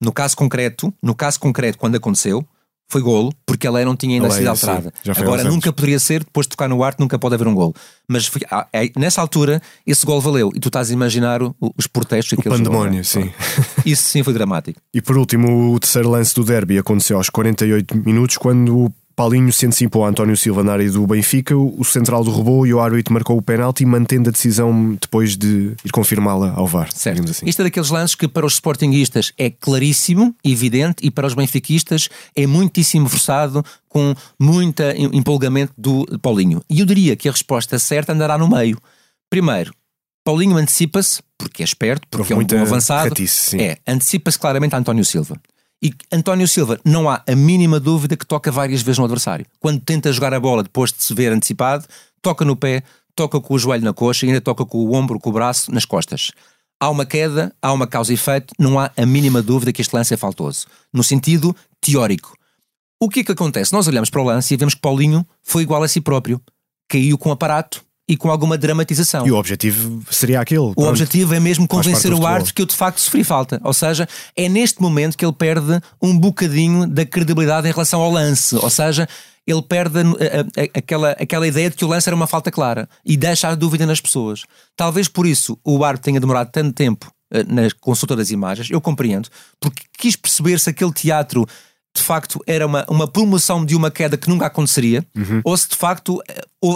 No 0.02 0.12
caso 0.12 0.36
concreto, 0.36 0.94
no 1.02 1.16
caso 1.16 1.40
concreto, 1.40 1.78
quando 1.78 1.96
aconteceu, 1.96 2.46
foi 2.88 3.02
golo, 3.02 3.34
porque 3.46 3.66
a 3.66 3.72
lei 3.72 3.84
não 3.84 3.96
tinha 3.96 4.16
ainda 4.16 4.30
sido 4.30 4.48
alterada. 4.48 4.94
Agora 5.18 5.44
nunca 5.44 5.74
poderia 5.74 6.00
ser, 6.00 6.24
depois 6.24 6.46
de 6.46 6.52
tocar 6.52 6.70
no 6.70 6.84
arte, 6.84 7.00
nunca 7.00 7.18
pode 7.18 7.34
haver 7.34 7.48
um 7.48 7.56
golo. 7.56 7.74
Mas 8.08 8.28
foi, 8.28 8.42
ah, 8.52 8.68
é, 8.72 8.90
nessa 8.96 9.22
altura, 9.22 9.62
esse 9.86 10.06
gol 10.06 10.22
valeu. 10.22 10.52
E 10.54 10.60
tu 10.60 10.68
estás 10.68 10.92
a 10.92 10.94
imaginar 10.94 11.42
o, 11.42 11.56
os 11.78 11.88
protestos 11.88 12.38
O 12.38 12.44
pandemónio, 12.44 13.04
sim. 13.04 13.32
Isso 13.86 14.04
sim 14.04 14.22
foi 14.22 14.34
dramático. 14.34 14.80
E 14.94 15.02
por 15.02 15.18
último, 15.18 15.74
o 15.74 15.80
terceiro 15.80 16.10
lance 16.10 16.36
do 16.36 16.44
derby 16.44 16.78
aconteceu 16.78 17.18
aos 17.18 17.30
48 17.30 17.98
minutos, 18.06 18.38
quando 18.38 18.92
Paulinho 19.16 19.52
se 19.54 19.66
antecipou 19.66 20.04
a 20.04 20.10
António 20.10 20.36
Silva 20.36 20.62
na 20.62 20.74
área 20.74 20.92
do 20.92 21.08
Benfica, 21.08 21.56
o 21.56 21.84
central 21.86 22.24
derrubou 22.24 22.68
e 22.68 22.74
o 22.74 22.82
árbitro 22.82 23.14
marcou 23.14 23.38
o 23.38 23.42
penalti, 23.42 23.86
mantendo 23.86 24.30
a 24.30 24.32
decisão 24.32 24.98
depois 25.00 25.38
de 25.38 25.74
ir 25.86 25.92
confirmá-la 25.92 26.52
ao 26.54 26.68
VAR. 26.68 26.92
Certo. 26.92 27.32
Assim. 27.32 27.46
Isto 27.46 27.62
é 27.62 27.64
daqueles 27.66 27.90
lances 27.90 28.14
que 28.14 28.28
para 28.28 28.46
os 28.46 28.56
sportinguistas 28.56 29.32
é 29.38 29.50
claríssimo, 29.50 30.36
evidente, 30.44 30.98
e 31.02 31.10
para 31.10 31.26
os 31.26 31.34
benfiquistas 31.34 32.10
é 32.36 32.46
muitíssimo 32.46 33.08
forçado, 33.08 33.64
com 33.88 34.14
muito 34.38 34.84
empolgamento 35.14 35.74
do 35.78 36.06
Paulinho. 36.22 36.62
E 36.70 36.82
eu 36.82 36.86
diria 36.86 37.16
que 37.16 37.30
a 37.30 37.32
resposta 37.32 37.80
certa 37.80 38.12
andará 38.12 38.38
no 38.38 38.50
meio. 38.50 38.78
Primeiro, 39.30 39.74
Paulinho 40.26 40.58
antecipa-se, 40.58 41.22
porque 41.38 41.64
é 41.64 41.66
esperto, 41.66 42.06
porque 42.10 42.34
Houve 42.34 42.44
é 42.44 42.58
um 42.58 42.60
bom 42.60 42.66
avançado. 42.66 43.10
Ratice, 43.10 43.62
é, 43.62 43.78
antecipa-se 43.88 44.38
claramente 44.38 44.76
a 44.76 44.80
António 44.80 45.06
Silva. 45.06 45.40
E 45.84 45.94
António 46.12 46.48
Silva, 46.48 46.80
não 46.84 47.10
há 47.10 47.22
a 47.28 47.36
mínima 47.36 47.80
dúvida 47.80 48.16
que 48.16 48.26
toca 48.26 48.52
várias 48.52 48.82
vezes 48.82 48.98
no 48.98 49.06
adversário. 49.06 49.46
Quando 49.60 49.82
tenta 49.82 50.12
jogar 50.12 50.34
a 50.34 50.40
bola 50.40 50.64
depois 50.64 50.92
de 50.92 51.04
se 51.04 51.14
ver 51.14 51.32
antecipado, 51.32 51.86
toca 52.22 52.44
no 52.44 52.56
pé, 52.56 52.84
toca 53.16 53.40
com 53.40 53.54
o 53.54 53.60
joelho 53.60 53.84
na 53.84 53.94
coxa 53.94 54.26
e 54.26 54.30
ainda 54.30 54.42
toca 54.42 54.66
com 54.66 54.80
o 54.80 54.94
ombro, 54.94 55.20
com 55.20 55.30
o 55.30 55.34
braço 55.34 55.72
nas 55.72 55.86
costas. 55.86 56.32
Há 56.80 56.90
uma 56.90 57.06
queda, 57.06 57.54
há 57.62 57.72
uma 57.72 57.88
causa 57.88 58.12
e 58.12 58.16
efeito, 58.16 58.54
não 58.60 58.80
há 58.80 58.92
a 58.98 59.06
mínima 59.06 59.42
dúvida 59.42 59.72
que 59.72 59.82
este 59.82 59.96
lance 59.96 60.14
é 60.14 60.18
faltoso. 60.18 60.66
No 60.92 61.04
sentido 61.04 61.56
teórico. 61.80 62.36
O 63.00 63.10
que 63.10 63.20
é 63.20 63.24
que 63.24 63.32
acontece? 63.32 63.72
Nós 63.72 63.88
olhamos 63.88 64.10
para 64.10 64.22
o 64.22 64.26
lance 64.26 64.54
e 64.54 64.58
vemos 64.58 64.74
que 64.74 64.82
Paulinho 64.82 65.26
foi 65.44 65.64
igual 65.64 65.84
a 65.84 65.88
si 65.88 66.02
próprio. 66.02 66.42
Caiu 66.90 67.18
com 67.18 67.32
aparato, 67.32 67.85
e 68.08 68.16
com 68.16 68.30
alguma 68.30 68.58
dramatização. 68.58 69.26
E 69.26 69.32
o 69.32 69.36
objetivo 69.36 70.04
seria 70.12 70.40
aquele. 70.40 70.60
O 70.60 70.74
pronto, 70.76 70.90
objetivo 70.90 71.34
é 71.34 71.40
mesmo 71.40 71.68
convencer 71.68 72.14
o 72.14 72.26
árbitro 72.26 72.54
que 72.54 72.62
eu 72.62 72.66
de 72.66 72.76
facto 72.76 73.00
sofri 73.00 73.24
falta. 73.24 73.60
Ou 73.64 73.74
seja, 73.74 74.08
é 74.36 74.48
neste 74.48 74.82
momento 74.82 75.18
que 75.18 75.26
ele 75.26 75.34
perde 75.34 75.80
um 76.02 76.18
bocadinho 76.18 76.88
da 76.88 77.06
credibilidade 77.06 77.68
em 77.68 77.72
relação 77.72 78.02
ao 78.02 78.12
lance. 78.12 78.56
Ou 78.56 78.70
seja, 78.70 79.08
ele 79.48 79.62
perde 79.62 80.00
a, 80.00 80.02
a, 80.02 80.62
a, 80.62 80.80
aquela, 80.80 81.12
aquela 81.12 81.48
ideia 81.48 81.70
de 81.70 81.76
que 81.76 81.86
o 81.86 81.88
lance 81.88 82.08
era 82.08 82.16
uma 82.16 82.28
falta 82.28 82.52
clara 82.52 82.88
e 83.04 83.18
deixa 83.18 83.48
a 83.48 83.56
dúvida 83.56 83.86
nas 83.86 84.00
pessoas. 84.00 84.44
Talvez 84.76 85.08
por 85.08 85.26
isso 85.26 85.58
o 85.64 85.84
árbitro 85.84 86.06
tenha 86.06 86.20
demorado 86.20 86.52
tanto 86.52 86.74
tempo 86.74 87.12
eh, 87.32 87.44
na 87.44 87.64
consulta 87.80 88.16
das 88.16 88.30
imagens, 88.30 88.70
eu 88.70 88.80
compreendo, 88.80 89.30
porque 89.60 89.84
quis 89.98 90.16
perceber 90.16 90.60
se 90.60 90.70
aquele 90.70 90.92
teatro 90.92 91.46
de 91.96 92.02
facto 92.02 92.44
era 92.46 92.66
uma, 92.66 92.86
uma 92.90 93.08
promoção 93.08 93.66
de 93.66 93.76
uma 93.76 93.90
queda 93.90 94.18
que 94.18 94.30
nunca 94.30 94.46
aconteceria, 94.46 95.06
uhum. 95.16 95.42
ou 95.44 95.56
se 95.56 95.70
de 95.70 95.76
facto 95.76 96.22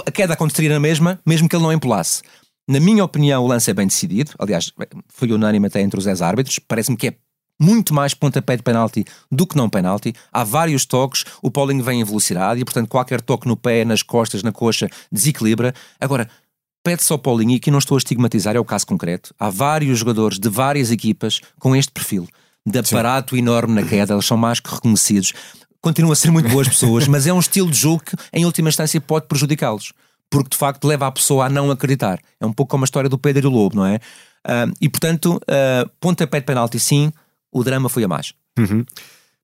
a 0.05 0.11
queda 0.11 0.33
aconteceria 0.33 0.71
na 0.71 0.79
mesma, 0.79 1.19
mesmo 1.25 1.47
que 1.49 1.55
ele 1.55 1.63
não 1.63 1.73
empolasse. 1.73 2.21
Na 2.67 2.79
minha 2.79 3.03
opinião, 3.03 3.43
o 3.43 3.47
lance 3.47 3.69
é 3.69 3.73
bem 3.73 3.87
decidido. 3.87 4.31
Aliás, 4.37 4.71
foi 5.09 5.31
unânime 5.31 5.67
até 5.67 5.81
entre 5.81 5.97
os 5.97 6.05
10 6.05 6.21
árbitros. 6.21 6.59
Parece-me 6.59 6.95
que 6.95 7.07
é 7.07 7.15
muito 7.59 7.93
mais 7.93 8.13
pontapé 8.13 8.55
de 8.55 8.63
penalti 8.63 9.03
do 9.29 9.45
que 9.45 9.57
não 9.57 9.69
penalti. 9.69 10.13
Há 10.31 10.43
vários 10.43 10.85
toques, 10.85 11.25
o 11.41 11.51
Paulinho 11.51 11.83
vem 11.83 11.99
em 11.99 12.03
velocidade 12.03 12.61
e, 12.61 12.63
portanto, 12.63 12.87
qualquer 12.87 13.21
toque 13.21 13.47
no 13.47 13.57
pé, 13.57 13.83
nas 13.83 14.03
costas, 14.03 14.43
na 14.43 14.51
coxa, 14.51 14.87
desequilibra. 15.11 15.73
Agora, 15.99 16.29
pede-se 16.83 17.11
ao 17.11 17.19
Paulinho, 17.19 17.51
e 17.51 17.55
aqui 17.55 17.71
não 17.71 17.79
estou 17.79 17.95
a 17.95 17.97
estigmatizar, 17.97 18.55
é 18.55 18.59
o 18.59 18.65
caso 18.65 18.85
concreto. 18.85 19.33
Há 19.39 19.49
vários 19.49 19.97
jogadores 19.97 20.39
de 20.39 20.47
várias 20.47 20.91
equipas 20.91 21.41
com 21.59 21.75
este 21.75 21.91
perfil 21.91 22.27
de 22.65 22.79
aparato 22.79 23.35
Sim. 23.35 23.41
enorme 23.41 23.81
na 23.81 23.87
queda, 23.87 24.13
eles 24.13 24.25
são 24.25 24.37
mais 24.37 24.59
que 24.59 24.73
reconhecidos. 24.73 25.33
Continuam 25.81 26.11
a 26.11 26.15
ser 26.15 26.29
muito 26.29 26.49
boas 26.49 26.67
pessoas, 26.67 27.07
mas 27.07 27.25
é 27.25 27.33
um 27.33 27.39
estilo 27.39 27.71
de 27.71 27.77
jogo 27.77 28.03
que, 28.03 28.15
em 28.33 28.45
última 28.45 28.69
instância, 28.69 28.99
pode 28.99 29.27
prejudicá-los 29.27 29.93
porque 30.29 30.49
de 30.49 30.57
facto 30.57 30.87
leva 30.87 31.07
a 31.07 31.11
pessoa 31.11 31.45
a 31.45 31.49
não 31.49 31.71
acreditar. 31.71 32.19
É 32.39 32.45
um 32.45 32.53
pouco 32.53 32.69
como 32.71 32.83
a 32.83 32.85
história 32.85 33.09
do 33.09 33.17
Pedro 33.17 33.39
e 33.39 33.41
do 33.41 33.49
Lobo, 33.49 33.75
não 33.75 33.85
é? 33.85 33.95
Uh, 34.45 34.71
e 34.79 34.87
portanto, 34.87 35.35
uh, 35.37 35.89
pontapé 35.99 36.39
de 36.39 36.45
penalti, 36.45 36.79
sim, 36.79 37.11
o 37.51 37.63
drama 37.63 37.89
foi 37.89 38.03
a 38.03 38.07
mais. 38.07 38.33
Uhum. 38.57 38.85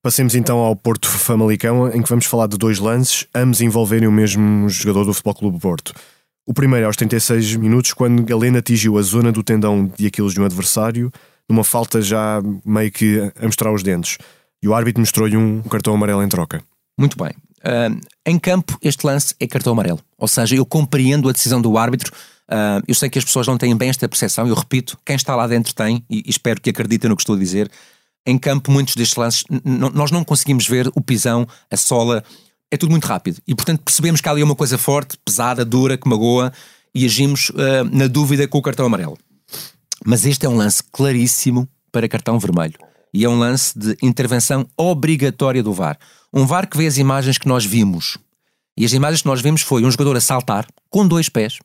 Passemos 0.02 0.36
então 0.36 0.60
ao 0.60 0.76
Porto 0.76 1.08
Famalicão, 1.08 1.92
em 1.92 2.02
que 2.02 2.10
vamos 2.10 2.26
falar 2.26 2.48
de 2.48 2.58
dois 2.58 2.78
lances, 2.78 3.26
ambos 3.34 3.60
envolverem 3.62 4.08
o 4.08 4.12
mesmo 4.12 4.70
jogador 4.70 5.04
do 5.04 5.14
Futebol 5.14 5.34
Clube 5.34 5.60
Porto. 5.60 5.94
O 6.46 6.54
primeiro 6.54 6.86
aos 6.86 6.96
36 6.96 7.56
minutos, 7.56 7.92
quando 7.92 8.24
Galena 8.24 8.60
atingiu 8.60 9.00
a 9.00 9.02
zona 9.02 9.32
do 9.32 9.42
tendão 9.42 9.92
de 9.98 10.06
Aquiles 10.06 10.34
de 10.34 10.40
um 10.40 10.46
adversário, 10.46 11.12
numa 11.50 11.64
falta 11.64 12.02
já 12.02 12.42
meio 12.66 12.92
que 12.92 13.32
a 13.40 13.46
mostrar 13.46 13.72
os 13.72 13.84
dentes. 13.84 14.18
E 14.62 14.68
o 14.68 14.74
árbitro 14.74 15.00
mostrou-lhe 15.00 15.38
um 15.38 15.62
cartão 15.64 15.94
amarelo 15.94 16.24
em 16.24 16.28
troca. 16.28 16.64
Muito 16.98 17.18
bem. 17.18 17.32
Uh, 17.66 18.00
em 18.26 18.38
campo, 18.40 18.78
este 18.82 19.06
lance 19.06 19.36
é 19.40 19.48
cartão 19.48 19.74
amarelo. 19.74 20.00
Ou 20.18 20.28
seja, 20.28 20.56
eu 20.56 20.66
compreendo 20.66 21.30
a 21.30 21.32
decisão 21.32 21.62
do 21.62 21.78
árbitro. 21.78 22.12
Uh, 22.50 22.82
eu 22.88 22.96
sei 22.96 23.10
que 23.10 23.18
as 23.18 23.26
pessoas 23.26 23.48
não 23.48 23.58
têm 23.58 23.76
bem 23.76 23.90
esta 23.90 24.08
percepção. 24.08 24.48
Eu 24.48 24.56
repito, 24.56 24.98
quem 25.06 25.16
está 25.16 25.36
lá 25.36 25.48
dentro 25.48 25.74
tem, 25.74 26.04
e, 26.10 26.24
espero 26.28 26.62
que 26.62 26.70
acreditem 26.70 27.10
no 27.10 27.16
que 27.16 27.22
estou 27.22 27.36
a 27.36 27.40
dizer. 27.40 27.70
Em 28.26 28.38
campo, 28.38 28.72
muitos 28.72 28.96
destes 28.96 29.18
lances, 29.18 29.44
nós 29.64 30.10
não 30.10 30.24
conseguimos 30.24 30.68
ver 30.68 30.88
o 30.96 31.02
pisão, 31.02 31.48
a 31.70 31.78
sola, 31.78 32.24
é 32.72 32.78
tudo 32.78 32.90
muito 32.90 33.06
rápido. 33.06 33.40
E 33.48 33.54
portanto 33.54 33.82
percebemos 33.84 34.20
que 34.20 34.28
há 34.28 34.32
ali 34.32 34.42
uma 34.42 34.56
coisa 34.56 34.78
forte, 34.78 35.16
pesada, 35.24 35.64
dura, 35.64 35.96
que 35.96 36.10
magoa, 36.10 36.52
e 36.94 37.06
agimos 37.06 37.50
uh, 37.52 37.84
na 37.92 38.08
dúvida 38.08 38.48
com 38.48 38.58
o 38.58 38.62
cartão 38.62 38.86
amarelo. 38.86 39.18
Mas 40.06 40.26
este 40.26 40.46
é 40.46 40.50
um 40.50 40.56
lance 40.56 40.84
claríssimo 40.92 41.68
para 41.92 42.08
cartão 42.08 42.38
vermelho. 42.38 42.76
E 43.14 43.26
é 43.26 43.30
um 43.30 43.40
lance 43.40 43.78
de 43.78 43.98
intervenção 44.02 44.68
obrigatória 44.78 45.64
do 45.64 45.74
VAR. 45.74 45.98
Um 46.34 46.46
VAR 46.46 46.68
que 46.68 46.78
vê 46.78 46.86
as 46.86 46.98
imagens 46.98 47.38
que 47.38 47.48
nós 47.48 47.66
vimos. 47.66 48.18
E 48.78 48.86
as 48.86 48.94
imagens 48.94 49.22
que 49.22 49.28
nós 49.28 49.42
vimos 49.42 49.62
foi 49.62 49.84
um 49.84 49.90
jogador 49.90 50.18
a 50.18 50.22
saltar 50.22 50.68
com 50.90 51.08
dois 51.08 51.30
pés, 51.30 51.60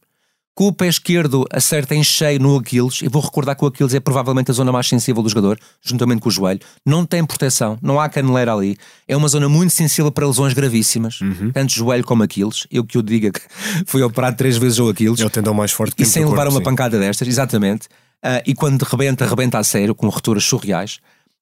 com 0.55 0.67
o 0.67 0.73
pé 0.73 0.89
esquerdo 0.89 1.45
acerta 1.51 1.95
em 1.95 2.05
cheio 2.05 2.39
no 2.39 2.57
Aquiles, 2.57 3.01
e 3.03 3.09
vou 3.09 3.23
recordar 3.23 3.57
que 3.57 3.65
o 3.65 3.67
Aquiles 3.67 3.95
é 3.95 4.01
provavelmente 4.01 4.51
a 4.51 4.55
zona 4.55 4.71
mais 4.71 4.87
sensível 4.87 5.23
do 5.23 5.29
jogador, 5.29 5.59
juntamente 5.83 6.21
com 6.21 6.29
o 6.29 6.33
joelho, 6.33 6.61
não 6.85 7.07
tem 7.07 7.25
proteção, 7.25 7.79
não 7.81 8.01
há 8.01 8.09
caneleira 8.09 8.53
ali, 8.53 8.77
é 9.09 9.17
uma 9.17 9.27
zona 9.27 9.49
muito 9.49 9.73
sensível 9.73 10.13
para 10.13 10.27
lesões 10.27 10.53
gravíssimas, 10.53 11.21
uhum. 11.21 11.51
tanto 11.53 11.73
joelho 11.73 12.05
como 12.05 12.23
Aquiles, 12.23 12.67
eu 12.71 12.85
que 12.85 12.99
eu 12.99 13.03
diga 13.03 13.31
que 13.33 13.41
fui 13.87 14.03
operado 14.03 14.37
três 14.37 14.57
vezes 14.57 14.79
o 14.79 14.89
Aquiles. 14.89 15.21
É 15.21 15.25
o 15.25 15.31
tendão 15.31 15.55
mais 15.55 15.73
forte 15.73 15.97
que 15.97 16.03
E 16.03 16.07
sem 16.07 16.25
levar 16.25 16.37
corpo, 16.43 16.51
uma 16.51 16.61
sim. 16.61 16.65
pancada 16.65 16.99
destas, 16.99 17.27
exatamente, 17.27 17.89
uh, 18.25 18.43
e 18.47 18.55
quando 18.55 18.83
rebenta, 18.83 19.27
rebenta 19.27 19.59
a 19.59 19.65
sério, 19.65 19.95
com 19.95 20.09
rupturas 20.09 20.45
surreais. 20.45 20.99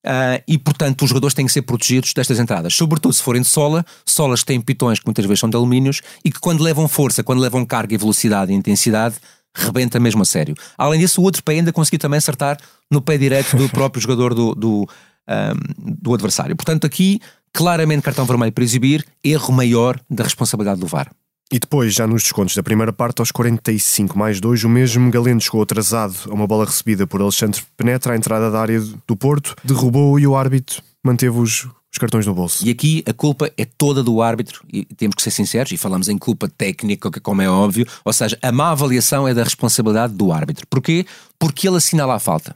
Uh, 0.07 0.39
e 0.47 0.57
portanto 0.57 1.03
os 1.03 1.09
jogadores 1.09 1.35
têm 1.35 1.45
que 1.45 1.53
ser 1.53 1.63
protegidos 1.63 2.13
destas 2.15 2.39
entradas, 2.39 2.73
sobretudo 2.73 3.13
se 3.13 3.21
forem 3.21 3.43
de 3.43 3.49
sola, 3.49 3.85
solas 4.07 4.41
que 4.41 4.47
têm 4.47 4.61
pitões 4.61 5.01
que 5.01 5.07
muitas 5.07 5.25
vezes 5.25 5.41
são 5.41 5.51
de 5.51 5.57
alumínios 5.57 6.03
e 6.25 6.31
que 6.31 6.39
quando 6.39 6.63
levam 6.63 6.87
força, 6.87 7.25
quando 7.25 7.41
levam 7.41 7.67
carga 7.67 7.95
e 7.95 7.99
velocidade 7.99 8.53
e 8.53 8.55
intensidade, 8.55 9.17
rebenta 9.53 9.99
mesmo 9.99 10.23
a 10.23 10.25
sério. 10.25 10.55
Além 10.77 11.01
disso, 11.01 11.21
o 11.21 11.25
outro 11.25 11.43
pé 11.43 11.55
ainda 11.55 11.73
conseguiu 11.73 11.99
também 11.99 12.19
acertar 12.19 12.59
no 12.89 13.03
pé 13.03 13.19
direito 13.19 13.57
do 13.57 13.69
próprio 13.71 14.01
jogador 14.01 14.35
do, 14.35 14.55
do, 14.55 14.89
um, 15.29 15.95
do 16.01 16.15
adversário. 16.15 16.55
Portanto, 16.55 16.87
aqui 16.87 17.21
claramente 17.53 18.03
cartão 18.03 18.25
vermelho 18.25 18.53
para 18.53 18.65
exibir, 18.65 19.05
erro 19.23 19.53
maior 19.53 19.99
da 20.09 20.23
responsabilidade 20.23 20.81
do 20.81 20.87
VAR. 20.87 21.11
E 21.51 21.59
depois, 21.59 21.95
já 21.95 22.07
nos 22.07 22.25
descontos 22.25 22.55
da 22.55 22.63
primeira 22.63 22.93
parte, 22.93 23.21
aos 23.21 23.33
45 23.33 24.19
mais 24.19 24.39
2, 24.39 24.65
o 24.65 24.69
mesmo 24.69 25.11
Galeno 25.11 25.41
chegou 25.41 25.63
atrasado 25.63 26.15
a 26.29 26.35
uma 26.35 26.47
bola 26.47 26.67
recebida 26.67 27.07
por 27.07 27.23
Alexandre 27.23 27.63
Penetra 27.75 28.13
à 28.13 28.17
entrada 28.17 28.51
da 28.51 28.61
área 28.61 28.79
do 29.07 29.17
Porto, 29.17 29.57
derrubou 29.65 30.21
e 30.21 30.27
o 30.27 30.37
árbitro 30.37 30.83
manteve 31.03 31.39
os, 31.39 31.67
os 31.91 31.99
cartões 31.99 32.27
no 32.27 32.35
bolso. 32.35 32.67
E 32.67 32.71
aqui 32.71 33.03
a 33.07 33.15
culpa 33.15 33.51
é 33.57 33.65
toda 33.65 34.03
do 34.03 34.21
árbitro, 34.21 34.63
e 34.71 34.85
temos 34.85 35.15
que 35.15 35.23
ser 35.23 35.31
sinceros, 35.31 35.73
e 35.73 35.79
falamos 35.79 36.09
em 36.09 36.19
culpa 36.19 36.49
técnica, 36.49 37.11
como 37.23 37.41
é 37.41 37.49
óbvio, 37.49 37.87
ou 38.05 38.13
seja, 38.13 38.39
a 38.43 38.53
má 38.53 38.71
avaliação 38.73 39.27
é 39.27 39.33
da 39.33 39.43
responsabilidade 39.43 40.13
do 40.13 40.31
árbitro. 40.31 40.67
Porquê? 40.69 41.07
Porque 41.39 41.67
ele 41.67 41.79
assinala 41.79 42.15
a 42.15 42.19
falta. 42.19 42.55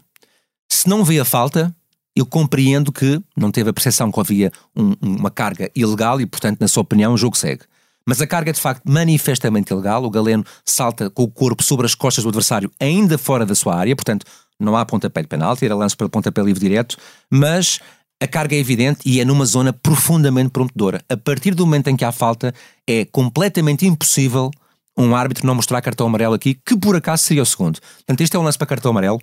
Se 0.70 0.86
não 0.86 1.02
vê 1.02 1.18
a 1.18 1.24
falta, 1.24 1.74
eu 2.14 2.26
compreendo 2.26 2.92
que 2.92 3.18
não 3.34 3.50
teve 3.50 3.70
a 3.70 3.72
percepção 3.72 4.12
que 4.12 4.20
havia 4.20 4.52
um, 4.76 4.94
uma 5.00 5.30
carga 5.30 5.70
ilegal 5.74 6.20
e, 6.20 6.26
portanto, 6.26 6.60
na 6.60 6.68
sua 6.68 6.82
opinião, 6.82 7.14
o 7.14 7.16
jogo 7.16 7.38
segue. 7.38 7.62
Mas 8.06 8.20
a 8.20 8.26
carga 8.26 8.50
é 8.50 8.52
de 8.52 8.60
facto 8.60 8.82
manifestamente 8.84 9.72
ilegal. 9.72 10.04
O 10.04 10.10
Galeno 10.10 10.44
salta 10.64 11.10
com 11.10 11.22
o 11.22 11.30
corpo 11.30 11.62
sobre 11.62 11.86
as 11.86 11.94
costas 11.94 12.24
do 12.24 12.28
adversário, 12.28 12.70
ainda 12.80 13.16
fora 13.18 13.46
da 13.46 13.54
sua 13.54 13.76
área, 13.76 13.94
portanto, 13.94 14.26
não 14.58 14.76
há 14.76 14.84
pontapé 14.84 15.22
de 15.22 15.28
penalti, 15.28 15.64
era 15.64 15.74
lance 15.74 15.96
para 15.96 16.08
pontapé 16.08 16.42
livre 16.42 16.60
direto, 16.60 16.96
mas 17.30 17.80
a 18.22 18.26
carga 18.26 18.54
é 18.54 18.58
evidente 18.58 19.00
e 19.04 19.20
é 19.20 19.24
numa 19.24 19.44
zona 19.44 19.72
profundamente 19.72 20.50
prometedora. 20.50 21.02
A 21.08 21.16
partir 21.16 21.54
do 21.54 21.66
momento 21.66 21.88
em 21.88 21.96
que 21.96 22.04
há 22.04 22.12
falta, 22.12 22.54
é 22.86 23.04
completamente 23.04 23.84
impossível 23.84 24.50
um 24.96 25.16
árbitro 25.16 25.46
não 25.46 25.54
mostrar 25.54 25.80
cartão 25.80 26.06
amarelo 26.06 26.34
aqui, 26.34 26.54
que 26.54 26.76
por 26.76 26.94
acaso 26.94 27.24
seria 27.24 27.42
o 27.42 27.46
segundo. 27.46 27.80
Portanto, 27.80 28.20
este 28.20 28.36
é 28.36 28.38
um 28.38 28.42
lance 28.42 28.58
para 28.58 28.66
cartão 28.66 28.90
amarelo, 28.90 29.18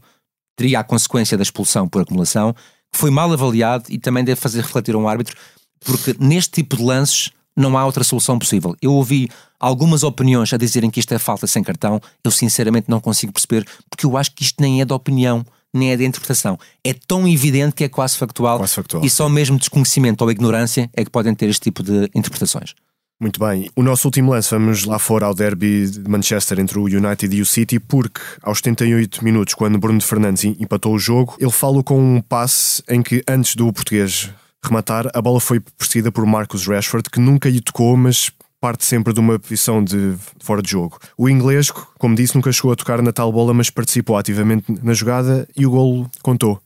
teria 0.58 0.80
a 0.80 0.84
consequência 0.84 1.38
da 1.38 1.44
expulsão 1.44 1.88
por 1.88 2.02
acumulação, 2.02 2.54
que 2.92 2.98
foi 2.98 3.10
mal 3.10 3.32
avaliado 3.32 3.86
e 3.90 3.98
também 3.98 4.24
deve 4.24 4.42
fazer 4.42 4.62
refletir 4.62 4.96
um 4.96 5.08
árbitro, 5.08 5.38
porque 5.80 6.16
neste 6.20 6.52
tipo 6.52 6.76
de 6.76 6.84
lances 6.84 7.32
não 7.60 7.78
há 7.78 7.86
outra 7.86 8.04
solução 8.04 8.40
possível. 8.40 8.76
Eu 8.82 8.94
ouvi 8.94 9.30
algumas 9.60 10.04
opiniões 10.04 10.54
a 10.54 10.58
dizerem 10.58 10.90
que 10.90 11.00
isto 11.00 11.14
é 11.14 11.20
falta 11.20 11.46
sem 11.46 11.62
cartão, 11.62 12.00
eu 12.24 12.32
sinceramente 12.32 12.90
não 12.90 13.00
consigo 13.00 13.34
perceber, 13.34 13.68
porque 13.90 14.06
eu 14.06 14.18
acho 14.18 14.34
que 14.34 14.44
isto 14.44 14.62
nem 14.62 14.82
é 14.82 14.86
de 14.86 14.94
opinião, 14.94 15.46
nem 15.74 15.92
é 15.92 15.98
de 15.98 16.06
interpretação. 16.06 16.58
É 16.84 16.94
tão 16.94 17.28
evidente 17.28 17.76
que 17.76 17.84
é 17.84 17.90
quase 17.90 18.18
factual, 18.18 18.58
quase 18.58 18.74
factual. 18.74 19.04
e 19.04 19.10
só 19.10 19.28
mesmo 19.28 19.58
desconhecimento 19.58 20.24
ou 20.24 20.32
ignorância 20.32 20.90
é 20.94 21.04
que 21.04 21.12
podem 21.12 21.36
ter 21.36 21.50
este 21.50 21.62
tipo 21.62 21.84
de 21.84 22.10
interpretações. 22.16 22.74
Muito 23.22 23.38
bem. 23.38 23.70
O 23.76 23.84
nosso 23.84 24.08
último 24.08 24.32
lance, 24.32 24.50
vamos 24.50 24.86
lá 24.86 24.98
fora 24.98 25.26
ao 25.26 25.36
derby 25.36 25.90
de 25.90 26.10
Manchester 26.10 26.58
entre 26.58 26.80
o 26.80 26.86
United 26.86 27.36
e 27.36 27.42
o 27.42 27.46
City, 27.46 27.78
porque 27.78 28.22
aos 28.42 28.60
78 28.60 29.22
minutos, 29.22 29.54
quando 29.54 29.78
Bruno 29.78 30.00
Fernandes 30.00 30.46
empatou 30.46 30.94
o 30.94 31.00
jogo, 31.00 31.36
ele 31.38 31.52
falou 31.52 31.84
com 31.84 32.00
um 32.00 32.22
passe 32.22 32.82
em 32.88 33.02
que 33.02 33.22
antes 33.28 33.56
do 33.56 33.74
português 33.74 34.30
rematar, 34.64 35.10
a 35.14 35.22
bola 35.22 35.40
foi 35.40 35.60
perseguida 35.60 36.12
por 36.12 36.26
Marcus 36.26 36.68
Rashford, 36.68 37.10
que 37.10 37.20
nunca 37.20 37.50
lhe 37.50 37.62
tocou, 37.62 37.96
mas 37.96 38.32
parte 38.60 38.86
sempre 38.86 39.14
de 39.14 39.20
uma 39.20 39.40
posição 39.40 39.84
de 39.84 40.16
fora 40.42 40.62
de 40.62 40.70
jogo. 40.70 41.00
O 41.18 41.30
inglês, 41.30 41.72
como 41.98 42.16
disse, 42.16 42.36
nunca 42.36 42.52
chegou 42.52 42.72
a 42.72 42.76
tocar 42.76 43.02
na 43.02 43.12
tal 43.12 43.32
bola, 43.32 43.54
mas 43.54 43.70
participou 43.70 44.18
ativamente 44.18 44.66
na 44.84 44.94
jogada 44.94 45.48
e 45.56 45.66
o 45.66 45.72
golo 45.72 46.10
contou. 46.22 46.62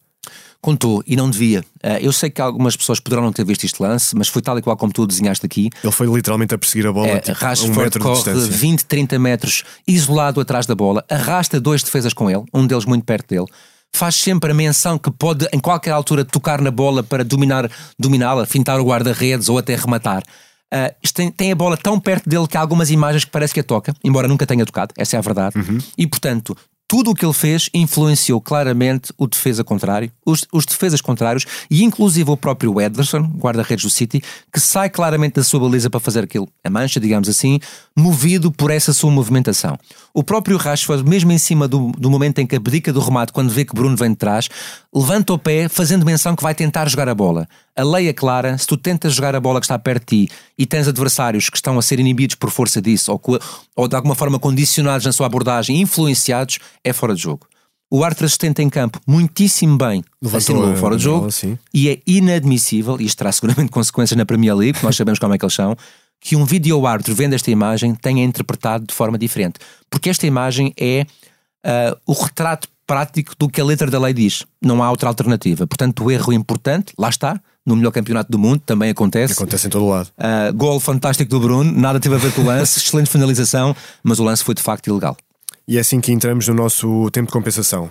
Contou 0.59 1.03
e 1.05 1.17
não 1.17 1.29
devia. 1.29 1.61
Eh, 1.83 1.99
eu 2.01 2.13
sei 2.13 2.29
que 2.29 2.41
algumas 2.41 2.77
pessoas 2.77 2.97
poderão 2.97 3.21
não 3.21 3.33
ter 3.33 3.45
visto 3.45 3.65
este 3.65 3.83
lance, 3.83 4.15
mas 4.15 4.29
foi 4.29 4.41
tal 4.41 4.57
e 4.57 4.61
qual 4.61 4.77
como 4.77 4.93
tu 4.93 5.05
desenhaste 5.05 5.45
aqui. 5.45 5.69
Ele 5.83 5.91
foi 5.91 6.07
literalmente 6.07 6.55
a 6.55 6.57
perseguir 6.57 6.87
a 6.87 6.93
bola. 6.93 7.09
É, 7.09 7.19
tipo, 7.19 7.37
Rashford 7.37 7.77
um 7.77 7.83
metro 7.83 8.01
corre 8.01 8.33
20, 8.33 8.85
30 8.85 9.19
metros 9.19 9.63
isolado 9.85 10.39
atrás 10.39 10.65
da 10.65 10.73
bola, 10.73 11.03
arrasta 11.09 11.59
dois 11.59 11.83
defesas 11.83 12.13
com 12.13 12.31
ele, 12.31 12.43
um 12.53 12.65
deles 12.65 12.85
muito 12.85 13.03
perto 13.03 13.27
dele 13.27 13.47
faz 13.95 14.15
sempre 14.15 14.51
a 14.51 14.53
menção 14.53 14.97
que 14.97 15.11
pode, 15.11 15.47
em 15.53 15.59
qualquer 15.59 15.91
altura, 15.91 16.25
tocar 16.25 16.59
na 16.61 16.71
bola 16.71 17.03
para 17.03 17.23
dominar, 17.23 17.69
dominá-la, 17.97 18.45
fintar 18.45 18.79
o 18.79 18.85
guarda-redes 18.85 19.49
ou 19.49 19.57
até 19.57 19.75
rematar. 19.75 20.23
Uh, 20.73 21.11
tem, 21.13 21.31
tem, 21.31 21.51
a 21.51 21.55
bola 21.55 21.77
tão 21.77 21.99
perto 21.99 22.27
dele 22.27 22.47
que 22.47 22.57
há 22.57 22.61
algumas 22.61 22.89
imagens 22.89 23.23
que 23.23 23.29
parece 23.29 23.53
que 23.53 23.59
a 23.59 23.63
toca, 23.63 23.93
embora 24.03 24.27
nunca 24.27 24.47
tenha 24.47 24.65
tocado, 24.65 24.91
essa 24.97 25.15
é 25.15 25.19
a 25.19 25.21
verdade. 25.21 25.55
Uhum. 25.55 25.77
E 25.95 26.07
portanto, 26.07 26.57
tudo 26.93 27.09
o 27.09 27.15
que 27.15 27.25
ele 27.25 27.33
fez 27.33 27.71
influenciou 27.73 28.39
claramente 28.39 29.11
o 29.17 29.25
defesa 29.25 29.63
contrário, 29.63 30.11
os, 30.23 30.45
os 30.53 30.63
defesas 30.63 31.01
contrários 31.01 31.43
e 31.67 31.83
inclusive 31.83 32.29
o 32.29 32.37
próprio 32.37 32.79
Ederson, 32.79 33.23
guarda-redes 33.35 33.83
do 33.83 33.89
City, 33.89 34.21
que 34.53 34.59
sai 34.59 34.91
claramente 34.91 35.33
da 35.33 35.43
sua 35.43 35.59
baliza 35.59 35.89
para 35.89 35.99
fazer 35.99 36.23
aquilo, 36.23 36.47
a 36.63 36.69
mancha, 36.69 36.99
digamos 36.99 37.27
assim, 37.27 37.59
movido 37.97 38.51
por 38.51 38.69
essa 38.69 38.93
sua 38.93 39.09
movimentação. 39.09 39.75
O 40.13 40.23
próprio 40.23 40.55
Rashford, 40.55 41.03
mesmo 41.03 41.31
em 41.31 41.39
cima 41.39 41.67
do, 41.67 41.91
do 41.97 42.11
momento 42.11 42.37
em 42.37 42.45
que 42.45 42.55
abdica 42.55 42.93
do 42.93 42.99
remate, 42.99 43.33
quando 43.33 43.49
vê 43.49 43.65
que 43.65 43.73
Bruno 43.73 43.97
vem 43.97 44.11
de 44.11 44.15
trás, 44.15 44.47
levanta 44.93 45.33
o 45.33 45.39
pé, 45.39 45.67
fazendo 45.67 46.05
menção 46.05 46.35
que 46.35 46.43
vai 46.43 46.53
tentar 46.53 46.87
jogar 46.87 47.09
a 47.09 47.15
bola. 47.15 47.47
A 47.75 47.83
lei 47.83 48.07
é 48.07 48.13
clara, 48.13 48.55
se 48.55 48.67
tu 48.67 48.77
tentas 48.77 49.15
jogar 49.15 49.35
a 49.35 49.39
bola 49.39 49.59
que 49.59 49.65
está 49.65 49.79
perto 49.79 50.13
de 50.13 50.27
ti 50.27 50.33
e 50.55 50.67
tens 50.67 50.87
adversários 50.87 51.49
que 51.49 51.57
estão 51.57 51.79
a 51.79 51.81
ser 51.81 51.99
inibidos 51.99 52.35
por 52.35 52.51
força 52.51 52.79
disso 52.79 53.11
ou, 53.11 53.39
ou 53.75 53.87
de 53.87 53.95
alguma 53.95 54.13
forma 54.13 54.37
condicionados 54.37 55.03
na 55.03 55.11
sua 55.11 55.25
abordagem, 55.25 55.81
influenciados, 55.81 56.59
é 56.83 56.93
fora 56.93 57.15
de 57.15 57.21
jogo. 57.21 57.47
O 57.89 58.03
árbitro 58.03 58.25
assistente 58.25 58.61
em 58.61 58.69
campo, 58.69 58.99
muitíssimo 59.05 59.77
bem, 59.77 60.03
assinou 60.35 60.75
fora 60.75 60.97
de 60.97 61.03
jogo. 61.03 61.29
Sim. 61.31 61.59
E 61.71 61.89
é 61.89 61.99
inadmissível, 62.07 62.99
e 62.99 63.05
isto 63.05 63.19
terá 63.19 63.31
seguramente 63.31 63.69
consequências 63.71 64.17
na 64.17 64.25
Premier 64.25 64.55
League, 64.55 64.79
nós 64.81 64.95
sabemos 64.95 65.19
como 65.19 65.33
é 65.33 65.37
que 65.37 65.45
eles 65.45 65.53
são, 65.53 65.77
que 66.19 66.35
um 66.35 66.43
vídeo 66.43 66.87
árbitro 66.87 67.13
vendo 67.13 67.33
esta 67.33 67.51
imagem 67.51 67.93
tenha 67.93 68.23
interpretado 68.23 68.87
de 68.87 68.93
forma 68.93 69.17
diferente. 69.17 69.59
Porque 69.89 70.09
esta 70.09 70.25
imagem 70.25 70.73
é 70.75 71.05
uh, 71.65 71.99
o 72.07 72.13
retrato 72.13 72.67
prático 72.87 73.33
do 73.37 73.47
que 73.47 73.61
a 73.61 73.65
letra 73.65 73.91
da 73.91 73.99
lei 73.99 74.13
diz. 74.13 74.43
Não 74.61 74.81
há 74.81 74.89
outra 74.89 75.09
alternativa. 75.09 75.67
Portanto, 75.67 76.03
o 76.03 76.11
erro 76.11 76.33
importante, 76.33 76.93
lá 76.97 77.09
está, 77.09 77.39
no 77.65 77.75
melhor 77.75 77.91
campeonato 77.91 78.31
do 78.31 78.39
mundo, 78.39 78.61
também 78.65 78.89
acontece. 78.89 79.33
Acontece 79.33 79.67
em 79.67 79.69
todo 79.69 79.85
o 79.85 79.89
lado. 79.89 80.09
Uh, 80.17 80.53
gol 80.53 80.79
fantástico 80.79 81.29
do 81.29 81.39
Bruno, 81.39 81.71
nada 81.71 81.99
teve 81.99 82.15
a 82.15 82.17
ver 82.17 82.33
com 82.33 82.41
o 82.41 82.45
lance, 82.45 82.79
excelente 82.81 83.09
finalização, 83.09 83.75
mas 84.01 84.19
o 84.19 84.23
lance 84.23 84.43
foi 84.43 84.55
de 84.55 84.61
facto 84.61 84.87
ilegal. 84.87 85.15
E 85.65 85.77
é 85.77 85.79
assim 85.79 86.01
que 86.01 86.11
entramos 86.11 86.49
no 86.49 86.53
nosso 86.53 87.09
tempo 87.11 87.27
de 87.27 87.33
compensação. 87.33 87.89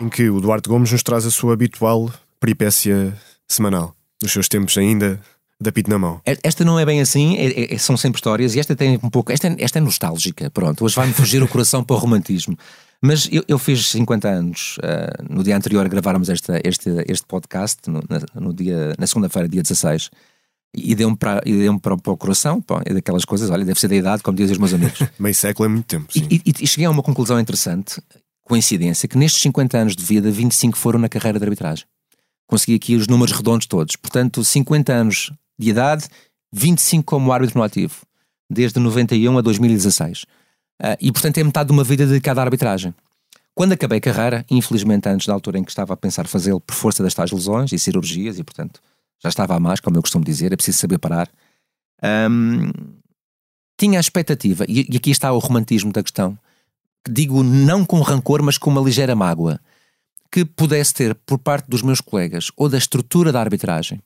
Em 0.00 0.08
que 0.08 0.28
o 0.28 0.40
Duarte 0.40 0.68
Gomes 0.68 0.90
nos 0.90 1.04
traz 1.04 1.24
a 1.24 1.30
sua 1.30 1.52
habitual 1.52 2.12
peripécia 2.40 3.16
semanal, 3.46 3.94
nos 4.20 4.32
seus 4.32 4.48
tempos 4.48 4.76
ainda 4.76 5.20
da 5.60 5.70
pito 5.70 5.88
na 5.88 5.98
mão. 5.98 6.20
Esta 6.42 6.64
não 6.64 6.80
é 6.80 6.84
bem 6.84 7.00
assim, 7.00 7.36
é, 7.36 7.74
é, 7.74 7.78
são 7.78 7.96
sempre 7.96 8.18
histórias 8.18 8.56
e 8.56 8.60
esta 8.60 8.74
tem 8.74 8.98
um 9.00 9.08
pouco. 9.08 9.32
Esta, 9.32 9.54
esta 9.58 9.78
é 9.78 9.80
nostálgica, 9.80 10.50
pronto. 10.50 10.84
Hoje 10.84 10.96
vai-me 10.96 11.14
fugir 11.14 11.40
o 11.40 11.48
coração 11.48 11.84
para 11.84 11.94
o 11.94 11.98
romantismo. 11.98 12.58
Mas 13.00 13.28
eu, 13.30 13.44
eu 13.46 13.58
fiz 13.58 13.88
50 13.90 14.28
anos 14.28 14.78
uh, 14.78 15.32
no 15.32 15.44
dia 15.44 15.56
anterior 15.56 15.86
a 15.86 15.88
gravarmos 15.88 16.28
esta, 16.28 16.60
este, 16.64 16.90
este 17.06 17.24
podcast, 17.26 17.88
no, 17.88 18.02
na, 18.08 18.20
no 18.34 18.52
dia, 18.52 18.94
na 18.98 19.06
segunda-feira, 19.06 19.48
dia 19.48 19.62
16 19.62 20.10
e 20.74 20.94
deu-me 20.94 21.16
para, 21.16 21.40
deu 21.40 21.80
para, 21.80 21.96
para, 21.96 22.12
o 22.12 22.16
coração, 22.16 22.60
pá, 22.60 22.82
é 22.84 22.92
daquelas 22.92 23.24
coisas, 23.24 23.48
olha, 23.50 23.64
deve 23.64 23.80
ser 23.80 23.88
da 23.88 23.96
idade, 23.96 24.22
como 24.22 24.36
dizem 24.36 24.52
os 24.52 24.58
meus 24.58 24.74
amigos. 24.74 24.98
Meio 25.18 25.34
século 25.34 25.66
é 25.66 25.68
muito 25.68 25.86
tempo, 25.86 26.12
sim. 26.12 26.26
E, 26.30 26.42
e, 26.44 26.52
e, 26.60 26.66
cheguei 26.66 26.86
a 26.86 26.90
uma 26.90 27.02
conclusão 27.02 27.40
interessante, 27.40 28.00
coincidência, 28.42 29.08
que 29.08 29.16
nestes 29.16 29.40
50 29.42 29.78
anos 29.78 29.96
de 29.96 30.04
vida, 30.04 30.30
25 30.30 30.76
foram 30.76 30.98
na 30.98 31.08
carreira 31.08 31.38
de 31.38 31.44
arbitragem. 31.44 31.86
Consegui 32.46 32.76
aqui 32.76 32.94
os 32.94 33.08
números 33.08 33.34
redondos 33.34 33.66
todos. 33.66 33.96
Portanto, 33.96 34.44
50 34.44 34.92
anos 34.92 35.32
de 35.58 35.70
idade, 35.70 36.06
25 36.52 37.04
como 37.04 37.32
árbitro 37.32 37.58
no 37.58 37.64
ativo, 37.64 38.02
desde 38.48 38.78
91 38.78 39.38
a 39.38 39.40
2016. 39.40 40.22
Uh, 40.22 40.26
ah, 40.80 40.96
e, 41.00 41.10
portanto, 41.10 41.38
é 41.38 41.44
metade 41.44 41.68
de 41.68 41.72
uma 41.72 41.82
vida 41.82 42.06
dedicada 42.06 42.40
à 42.40 42.44
arbitragem. 42.44 42.94
Quando 43.54 43.72
acabei 43.72 43.98
a 43.98 44.00
carreira, 44.00 44.44
infelizmente 44.50 45.08
antes 45.08 45.26
da 45.26 45.32
altura 45.32 45.58
em 45.58 45.64
que 45.64 45.70
estava 45.70 45.94
a 45.94 45.96
pensar 45.96 46.26
fazê-lo 46.28 46.60
por 46.60 46.74
força 46.74 47.02
das 47.02 47.14
tais 47.14 47.32
lesões 47.32 47.72
e 47.72 47.78
cirurgias, 47.78 48.38
e 48.38 48.44
portanto 48.44 48.80
já 49.26 49.28
estava 49.28 49.56
a 49.56 49.60
mais, 49.60 49.80
como 49.80 49.96
eu 49.96 50.02
costumo 50.02 50.24
dizer, 50.24 50.52
é 50.52 50.56
preciso 50.56 50.78
saber 50.78 50.98
parar. 50.98 51.28
Um, 52.30 52.70
tinha 53.78 53.98
a 53.98 54.00
expectativa, 54.00 54.64
e, 54.68 54.86
e 54.90 54.96
aqui 54.96 55.10
está 55.10 55.32
o 55.32 55.38
romantismo 55.38 55.92
da 55.92 56.02
questão, 56.02 56.38
que 57.04 57.12
digo 57.12 57.42
não 57.42 57.84
com 57.84 58.00
rancor, 58.00 58.42
mas 58.42 58.56
com 58.56 58.70
uma 58.70 58.80
ligeira 58.80 59.14
mágoa, 59.14 59.60
que 60.30 60.44
pudesse 60.44 60.94
ter 60.94 61.14
por 61.14 61.38
parte 61.38 61.68
dos 61.68 61.82
meus 61.82 62.00
colegas 62.00 62.50
ou 62.56 62.68
da 62.68 62.78
estrutura 62.78 63.32
da 63.32 63.40
arbitragem 63.40 64.00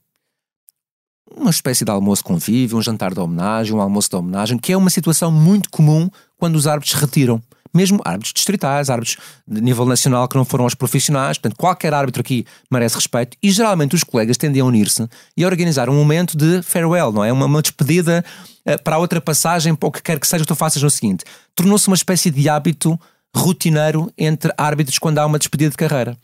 uma 1.36 1.50
espécie 1.50 1.84
de 1.84 1.90
almoço 1.90 2.24
convívio, 2.24 2.76
um 2.76 2.82
jantar 2.82 3.14
de 3.14 3.20
homenagem, 3.20 3.74
um 3.74 3.80
almoço 3.80 4.10
de 4.10 4.16
homenagem, 4.16 4.58
que 4.58 4.72
é 4.72 4.76
uma 4.76 4.90
situação 4.90 5.30
muito 5.30 5.70
comum 5.70 6.10
quando 6.36 6.56
os 6.56 6.66
árbitros 6.66 6.94
retiram 7.00 7.40
mesmo 7.72 8.00
árbitros 8.04 8.32
distritais, 8.32 8.90
árbitros 8.90 9.16
de 9.46 9.60
nível 9.60 9.86
nacional 9.86 10.26
que 10.28 10.36
não 10.36 10.44
foram 10.44 10.64
aos 10.64 10.74
profissionais, 10.74 11.38
portanto, 11.38 11.56
qualquer 11.56 11.94
árbitro 11.94 12.20
aqui 12.20 12.44
merece 12.70 12.96
respeito 12.96 13.36
e 13.42 13.50
geralmente 13.50 13.94
os 13.94 14.04
colegas 14.04 14.36
tendem 14.36 14.60
a 14.60 14.64
unir-se 14.64 15.08
e 15.36 15.44
a 15.44 15.46
organizar 15.46 15.88
um 15.88 15.94
momento 15.94 16.36
de 16.36 16.62
farewell, 16.62 17.12
não 17.12 17.24
é? 17.24 17.32
Uma, 17.32 17.46
uma 17.46 17.62
despedida 17.62 18.24
uh, 18.66 18.82
para 18.82 18.96
a 18.96 18.98
outra 18.98 19.20
passagem, 19.20 19.74
para 19.74 19.88
o 19.88 19.92
que 19.92 20.02
quer 20.02 20.18
que 20.18 20.26
seja 20.26 20.44
que 20.44 20.48
tu 20.48 20.54
faças 20.54 20.82
no 20.82 20.90
seguinte. 20.90 21.24
Tornou-se 21.54 21.86
uma 21.86 21.96
espécie 21.96 22.30
de 22.30 22.48
hábito 22.48 22.98
rotineiro 23.34 24.12
entre 24.18 24.52
árbitros 24.56 24.98
quando 24.98 25.18
há 25.18 25.26
uma 25.26 25.38
despedida 25.38 25.70
de 25.70 25.76
carreira. 25.76 26.16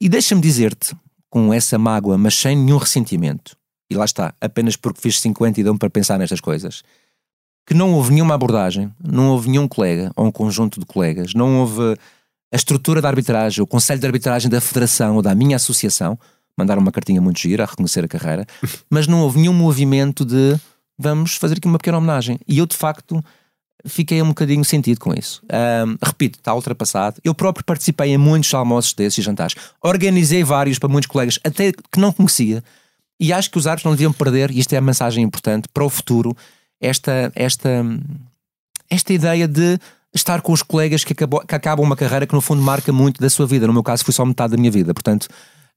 E 0.00 0.08
deixa-me 0.08 0.40
dizer-te, 0.40 0.96
com 1.28 1.52
essa 1.52 1.78
mágoa, 1.78 2.18
mas 2.18 2.34
sem 2.34 2.56
nenhum 2.56 2.78
ressentimento, 2.78 3.56
e 3.90 3.94
lá 3.94 4.04
está, 4.04 4.34
apenas 4.40 4.76
porque 4.76 5.00
fiz 5.00 5.20
50 5.20 5.60
e 5.60 5.64
dão 5.64 5.76
para 5.76 5.90
pensar 5.90 6.18
nestas 6.18 6.40
coisas 6.40 6.82
que 7.66 7.74
não 7.74 7.92
houve 7.92 8.12
nenhuma 8.12 8.34
abordagem, 8.34 8.90
não 9.02 9.30
houve 9.30 9.48
nenhum 9.48 9.68
colega 9.68 10.10
ou 10.16 10.26
um 10.26 10.32
conjunto 10.32 10.80
de 10.80 10.86
colegas, 10.86 11.34
não 11.34 11.60
houve 11.60 11.96
a 12.52 12.56
estrutura 12.56 13.00
da 13.00 13.08
arbitragem, 13.08 13.62
o 13.62 13.66
conselho 13.66 14.00
de 14.00 14.06
arbitragem 14.06 14.50
da 14.50 14.60
federação 14.60 15.16
ou 15.16 15.22
da 15.22 15.34
minha 15.34 15.56
associação, 15.56 16.18
mandaram 16.56 16.82
uma 16.82 16.90
cartinha 16.90 17.20
muito 17.20 17.38
gira 17.38 17.62
a 17.62 17.66
reconhecer 17.66 18.04
a 18.04 18.08
carreira, 18.08 18.46
mas 18.90 19.06
não 19.06 19.22
houve 19.22 19.38
nenhum 19.38 19.52
movimento 19.52 20.24
de 20.24 20.58
vamos 20.98 21.36
fazer 21.36 21.56
aqui 21.56 21.66
uma 21.66 21.78
pequena 21.78 21.98
homenagem. 21.98 22.38
E 22.46 22.58
eu, 22.58 22.66
de 22.66 22.76
facto, 22.76 23.24
fiquei 23.86 24.20
um 24.20 24.28
bocadinho 24.28 24.64
sentido 24.64 25.00
com 25.00 25.14
isso. 25.14 25.42
Um, 25.46 25.96
repito, 26.02 26.38
está 26.38 26.54
ultrapassado. 26.54 27.20
Eu 27.24 27.34
próprio 27.34 27.64
participei 27.64 28.12
em 28.12 28.18
muitos 28.18 28.52
almoços 28.52 28.92
desses 28.92 29.18
e 29.18 29.22
jantares. 29.22 29.54
Organizei 29.82 30.44
vários 30.44 30.78
para 30.78 30.88
muitos 30.88 31.08
colegas, 31.08 31.38
até 31.42 31.72
que 31.72 31.98
não 31.98 32.12
conhecia. 32.12 32.62
E 33.18 33.32
acho 33.32 33.50
que 33.50 33.58
os 33.58 33.66
árbitros 33.66 33.84
não 33.84 33.92
deviam 33.92 34.12
perder, 34.12 34.50
e 34.50 34.58
isto 34.58 34.72
é 34.72 34.78
a 34.78 34.82
mensagem 34.82 35.22
importante 35.24 35.68
para 35.72 35.84
o 35.84 35.90
futuro, 35.90 36.36
esta, 36.80 37.30
esta, 37.34 37.84
esta 38.88 39.12
ideia 39.12 39.46
de 39.46 39.78
estar 40.14 40.40
com 40.40 40.52
os 40.52 40.62
colegas 40.62 41.04
que, 41.04 41.12
acabou, 41.12 41.40
que 41.40 41.54
acabam 41.54 41.84
uma 41.84 41.96
carreira 41.96 42.26
que 42.26 42.34
no 42.34 42.40
fundo 42.40 42.62
marca 42.62 42.92
muito 42.92 43.20
da 43.20 43.30
sua 43.30 43.46
vida. 43.46 43.66
No 43.66 43.72
meu 43.72 43.82
caso 43.82 44.04
foi 44.04 44.12
só 44.12 44.24
metade 44.24 44.52
da 44.52 44.56
minha 44.56 44.70
vida, 44.70 44.92
portanto, 44.92 45.28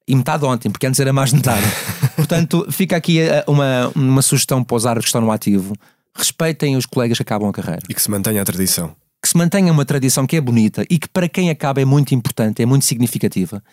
e 0.07 0.15
metade 0.15 0.43
ontem, 0.45 0.69
porque 0.69 0.87
antes 0.87 0.99
era 0.99 1.13
mais 1.13 1.29
de 1.29 1.37
metade. 1.37 1.65
portanto, 2.15 2.65
fica 2.71 2.95
aqui 2.95 3.19
eh, 3.19 3.43
uma, 3.47 3.91
uma 3.95 4.21
sugestão 4.21 4.63
para 4.63 4.75
os 4.75 4.85
árbitros 4.85 5.05
que 5.05 5.09
estão 5.09 5.21
no 5.21 5.31
ativo. 5.31 5.75
Respeitem 6.15 6.75
os 6.75 6.85
colegas 6.85 7.17
que 7.17 7.21
acabam 7.21 7.49
a 7.49 7.53
carreira. 7.53 7.81
E 7.89 7.93
que 7.93 8.01
se 8.01 8.09
mantenha 8.09 8.41
a 8.41 8.45
tradição. 8.45 8.95
Que 9.21 9.29
se 9.29 9.37
mantenha 9.37 9.71
uma 9.71 9.85
tradição 9.85 10.27
que 10.27 10.35
é 10.35 10.41
bonita 10.41 10.85
e 10.89 10.99
que 10.99 11.07
para 11.07 11.29
quem 11.29 11.49
acaba 11.49 11.81
é 11.81 11.85
muito 11.85 12.13
importante, 12.13 12.61
é 12.61 12.65
muito 12.65 12.85
significativa. 12.85 13.63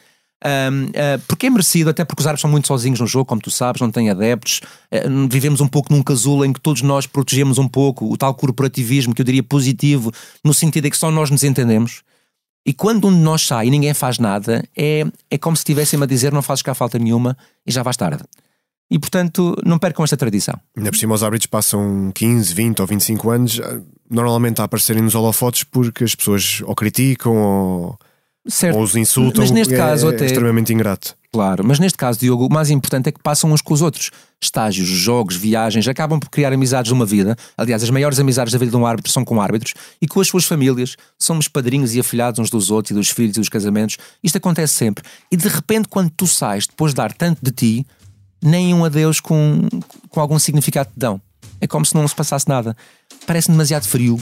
Um, 0.42 0.84
uh, 0.84 0.90
ah, 0.96 1.20
porque 1.28 1.46
é 1.46 1.50
merecido, 1.50 1.90
até 1.90 2.04
porque 2.04 2.22
os 2.22 2.26
árabes 2.26 2.40
são 2.40 2.50
muito 2.50 2.66
sozinhos 2.66 2.98
no 2.98 3.06
jogo, 3.06 3.26
como 3.26 3.40
tu 3.40 3.50
sabes, 3.50 3.80
não 3.80 3.90
têm 3.90 4.10
adeptos. 4.10 4.60
Uh, 4.92 5.28
vivemos 5.30 5.60
um 5.60 5.68
pouco 5.68 5.92
num 5.92 6.02
casulo 6.02 6.44
em 6.44 6.52
que 6.52 6.60
todos 6.60 6.82
nós 6.82 7.06
protegemos 7.06 7.58
um 7.58 7.68
pouco 7.68 8.10
o 8.10 8.16
tal 8.16 8.34
corporativismo 8.34 9.14
que 9.14 9.20
eu 9.20 9.24
diria 9.24 9.42
positivo, 9.42 10.10
no 10.44 10.54
sentido 10.54 10.84
de 10.84 10.90
que 10.90 10.96
só 10.96 11.10
nós 11.10 11.30
nos 11.30 11.44
entendemos. 11.44 12.02
E 12.64 12.72
quando 12.72 13.08
um 13.08 13.12
de 13.12 13.20
nós 13.20 13.46
sai 13.46 13.66
e 13.66 13.70
ninguém 13.70 13.94
faz 13.94 14.18
nada, 14.18 14.66
é, 14.76 15.04
é 15.30 15.38
como 15.38 15.56
se 15.56 15.60
estivessem 15.60 16.02
a 16.02 16.06
dizer: 16.06 16.32
não 16.32 16.42
fazes 16.42 16.62
cá 16.62 16.74
falta 16.74 16.98
nenhuma 16.98 17.36
e 17.66 17.72
já 17.72 17.82
vais 17.82 17.96
tarde. 17.96 18.22
E 18.90 18.98
portanto, 18.98 19.54
não 19.64 19.78
percam 19.78 20.04
esta 20.04 20.16
tradição. 20.16 20.58
Ainda 20.76 20.90
por 20.90 20.98
cima, 20.98 21.14
os 21.14 21.22
árbitros 21.22 21.46
passam 21.46 22.10
15, 22.12 22.52
20 22.52 22.80
ou 22.80 22.86
25 22.86 23.30
anos, 23.30 23.60
ah, 23.60 23.80
normalmente 24.10 24.60
a 24.60 24.64
aparecerem 24.64 25.02
nos 25.02 25.14
holofotes 25.14 25.62
porque 25.62 26.02
as 26.02 26.14
pessoas 26.14 26.60
ou 26.64 26.74
criticam 26.74 27.36
ou 27.36 27.98
certo. 28.46 28.76
ou 28.76 28.82
os 28.82 28.96
insultam, 28.96 29.42
mas 29.42 29.50
neste 29.50 29.74
é, 29.74 29.76
caso 29.76 30.10
é 30.10 30.14
até... 30.14 30.26
extremamente 30.26 30.72
ingrato. 30.72 31.14
Claro, 31.32 31.64
mas 31.64 31.78
neste 31.78 31.96
caso, 31.96 32.18
Diogo, 32.18 32.46
o 32.46 32.52
mais 32.52 32.70
importante 32.70 33.08
é 33.08 33.12
que 33.12 33.22
passam 33.22 33.52
uns 33.52 33.62
com 33.62 33.72
os 33.72 33.80
outros. 33.80 34.10
Estágios, 34.42 34.88
jogos, 34.88 35.36
viagens, 35.36 35.86
acabam 35.86 36.18
por 36.18 36.28
criar 36.28 36.52
amizades 36.52 36.88
de 36.88 36.94
uma 36.94 37.06
vida. 37.06 37.36
Aliás, 37.56 37.84
as 37.84 37.90
maiores 37.90 38.18
amizades 38.18 38.52
da 38.52 38.58
vida 38.58 38.72
de 38.72 38.76
um 38.76 38.84
árbitro 38.84 39.12
são 39.12 39.24
com 39.24 39.40
árbitros 39.40 39.74
e 40.02 40.08
com 40.08 40.20
as 40.20 40.26
suas 40.26 40.44
famílias. 40.44 40.96
Somos 41.16 41.46
padrinhos 41.46 41.94
e 41.94 42.00
afilhados 42.00 42.40
uns 42.40 42.50
dos 42.50 42.68
outros 42.70 42.90
e 42.90 42.94
dos 42.94 43.10
filhos 43.10 43.36
e 43.36 43.40
dos 43.40 43.48
casamentos. 43.48 43.96
Isto 44.24 44.38
acontece 44.38 44.74
sempre. 44.74 45.04
E 45.30 45.36
de 45.36 45.46
repente, 45.46 45.88
quando 45.88 46.10
tu 46.10 46.26
sais, 46.26 46.66
depois 46.66 46.92
de 46.92 46.96
dar 46.96 47.12
tanto 47.12 47.38
de 47.40 47.52
ti, 47.52 47.86
nem 48.42 48.74
um 48.74 48.84
adeus 48.84 49.20
com, 49.20 49.68
com 50.08 50.20
algum 50.20 50.38
significado 50.38 50.90
te 50.92 50.98
dão. 50.98 51.20
É 51.60 51.66
como 51.66 51.84
se 51.86 51.94
não 51.94 52.08
se 52.08 52.14
passasse 52.14 52.48
nada. 52.48 52.76
Parece 53.24 53.52
demasiado 53.52 53.86
frio, 53.86 54.18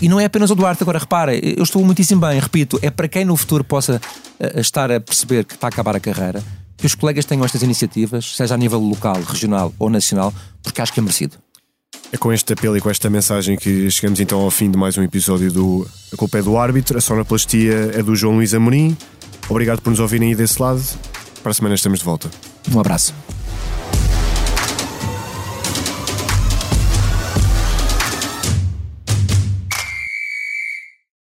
e 0.00 0.08
não 0.08 0.18
é 0.18 0.24
apenas 0.24 0.50
o 0.50 0.54
Duarte, 0.54 0.82
agora 0.82 0.98
repara, 0.98 1.34
eu 1.34 1.62
estou 1.62 1.84
muitíssimo 1.84 2.20
bem, 2.20 2.38
repito, 2.38 2.78
é 2.82 2.90
para 2.90 3.08
quem 3.08 3.24
no 3.24 3.36
futuro 3.36 3.64
possa 3.64 4.00
uh, 4.40 4.60
estar 4.60 4.90
a 4.90 5.00
perceber 5.00 5.44
que 5.44 5.54
está 5.54 5.66
a 5.66 5.70
acabar 5.70 5.96
a 5.96 6.00
carreira, 6.00 6.42
que 6.76 6.86
os 6.86 6.94
colegas 6.94 7.24
tenham 7.24 7.44
estas 7.44 7.62
iniciativas, 7.62 8.36
seja 8.36 8.54
a 8.54 8.58
nível 8.58 8.80
local, 8.80 9.20
regional 9.22 9.72
ou 9.78 9.88
nacional, 9.88 10.32
porque 10.62 10.80
acho 10.80 10.92
que 10.92 11.00
é 11.00 11.02
merecido. 11.02 11.36
É 12.12 12.16
com 12.16 12.32
este 12.32 12.52
apelo 12.52 12.76
e 12.76 12.80
com 12.80 12.90
esta 12.90 13.10
mensagem 13.10 13.56
que 13.56 13.90
chegamos 13.90 14.20
então 14.20 14.40
ao 14.40 14.50
fim 14.50 14.70
de 14.70 14.76
mais 14.76 14.96
um 14.96 15.02
episódio 15.02 15.50
do 15.50 15.88
A 16.12 16.16
Culpa 16.16 16.38
é 16.38 16.42
do 16.42 16.56
Árbitro. 16.56 16.96
A 16.96 17.00
sonoplastia 17.00 17.90
é 17.92 18.02
do 18.02 18.14
João 18.14 18.36
Luís 18.36 18.54
Amorim. 18.54 18.96
Obrigado 19.48 19.80
por 19.80 19.90
nos 19.90 19.98
ouvirem 19.98 20.28
aí 20.28 20.34
desse 20.34 20.60
lado. 20.60 20.82
Para 21.42 21.50
a 21.50 21.54
semana 21.54 21.74
estamos 21.74 21.98
de 21.98 22.04
volta. 22.04 22.30
Um 22.72 22.78
abraço. 22.78 23.12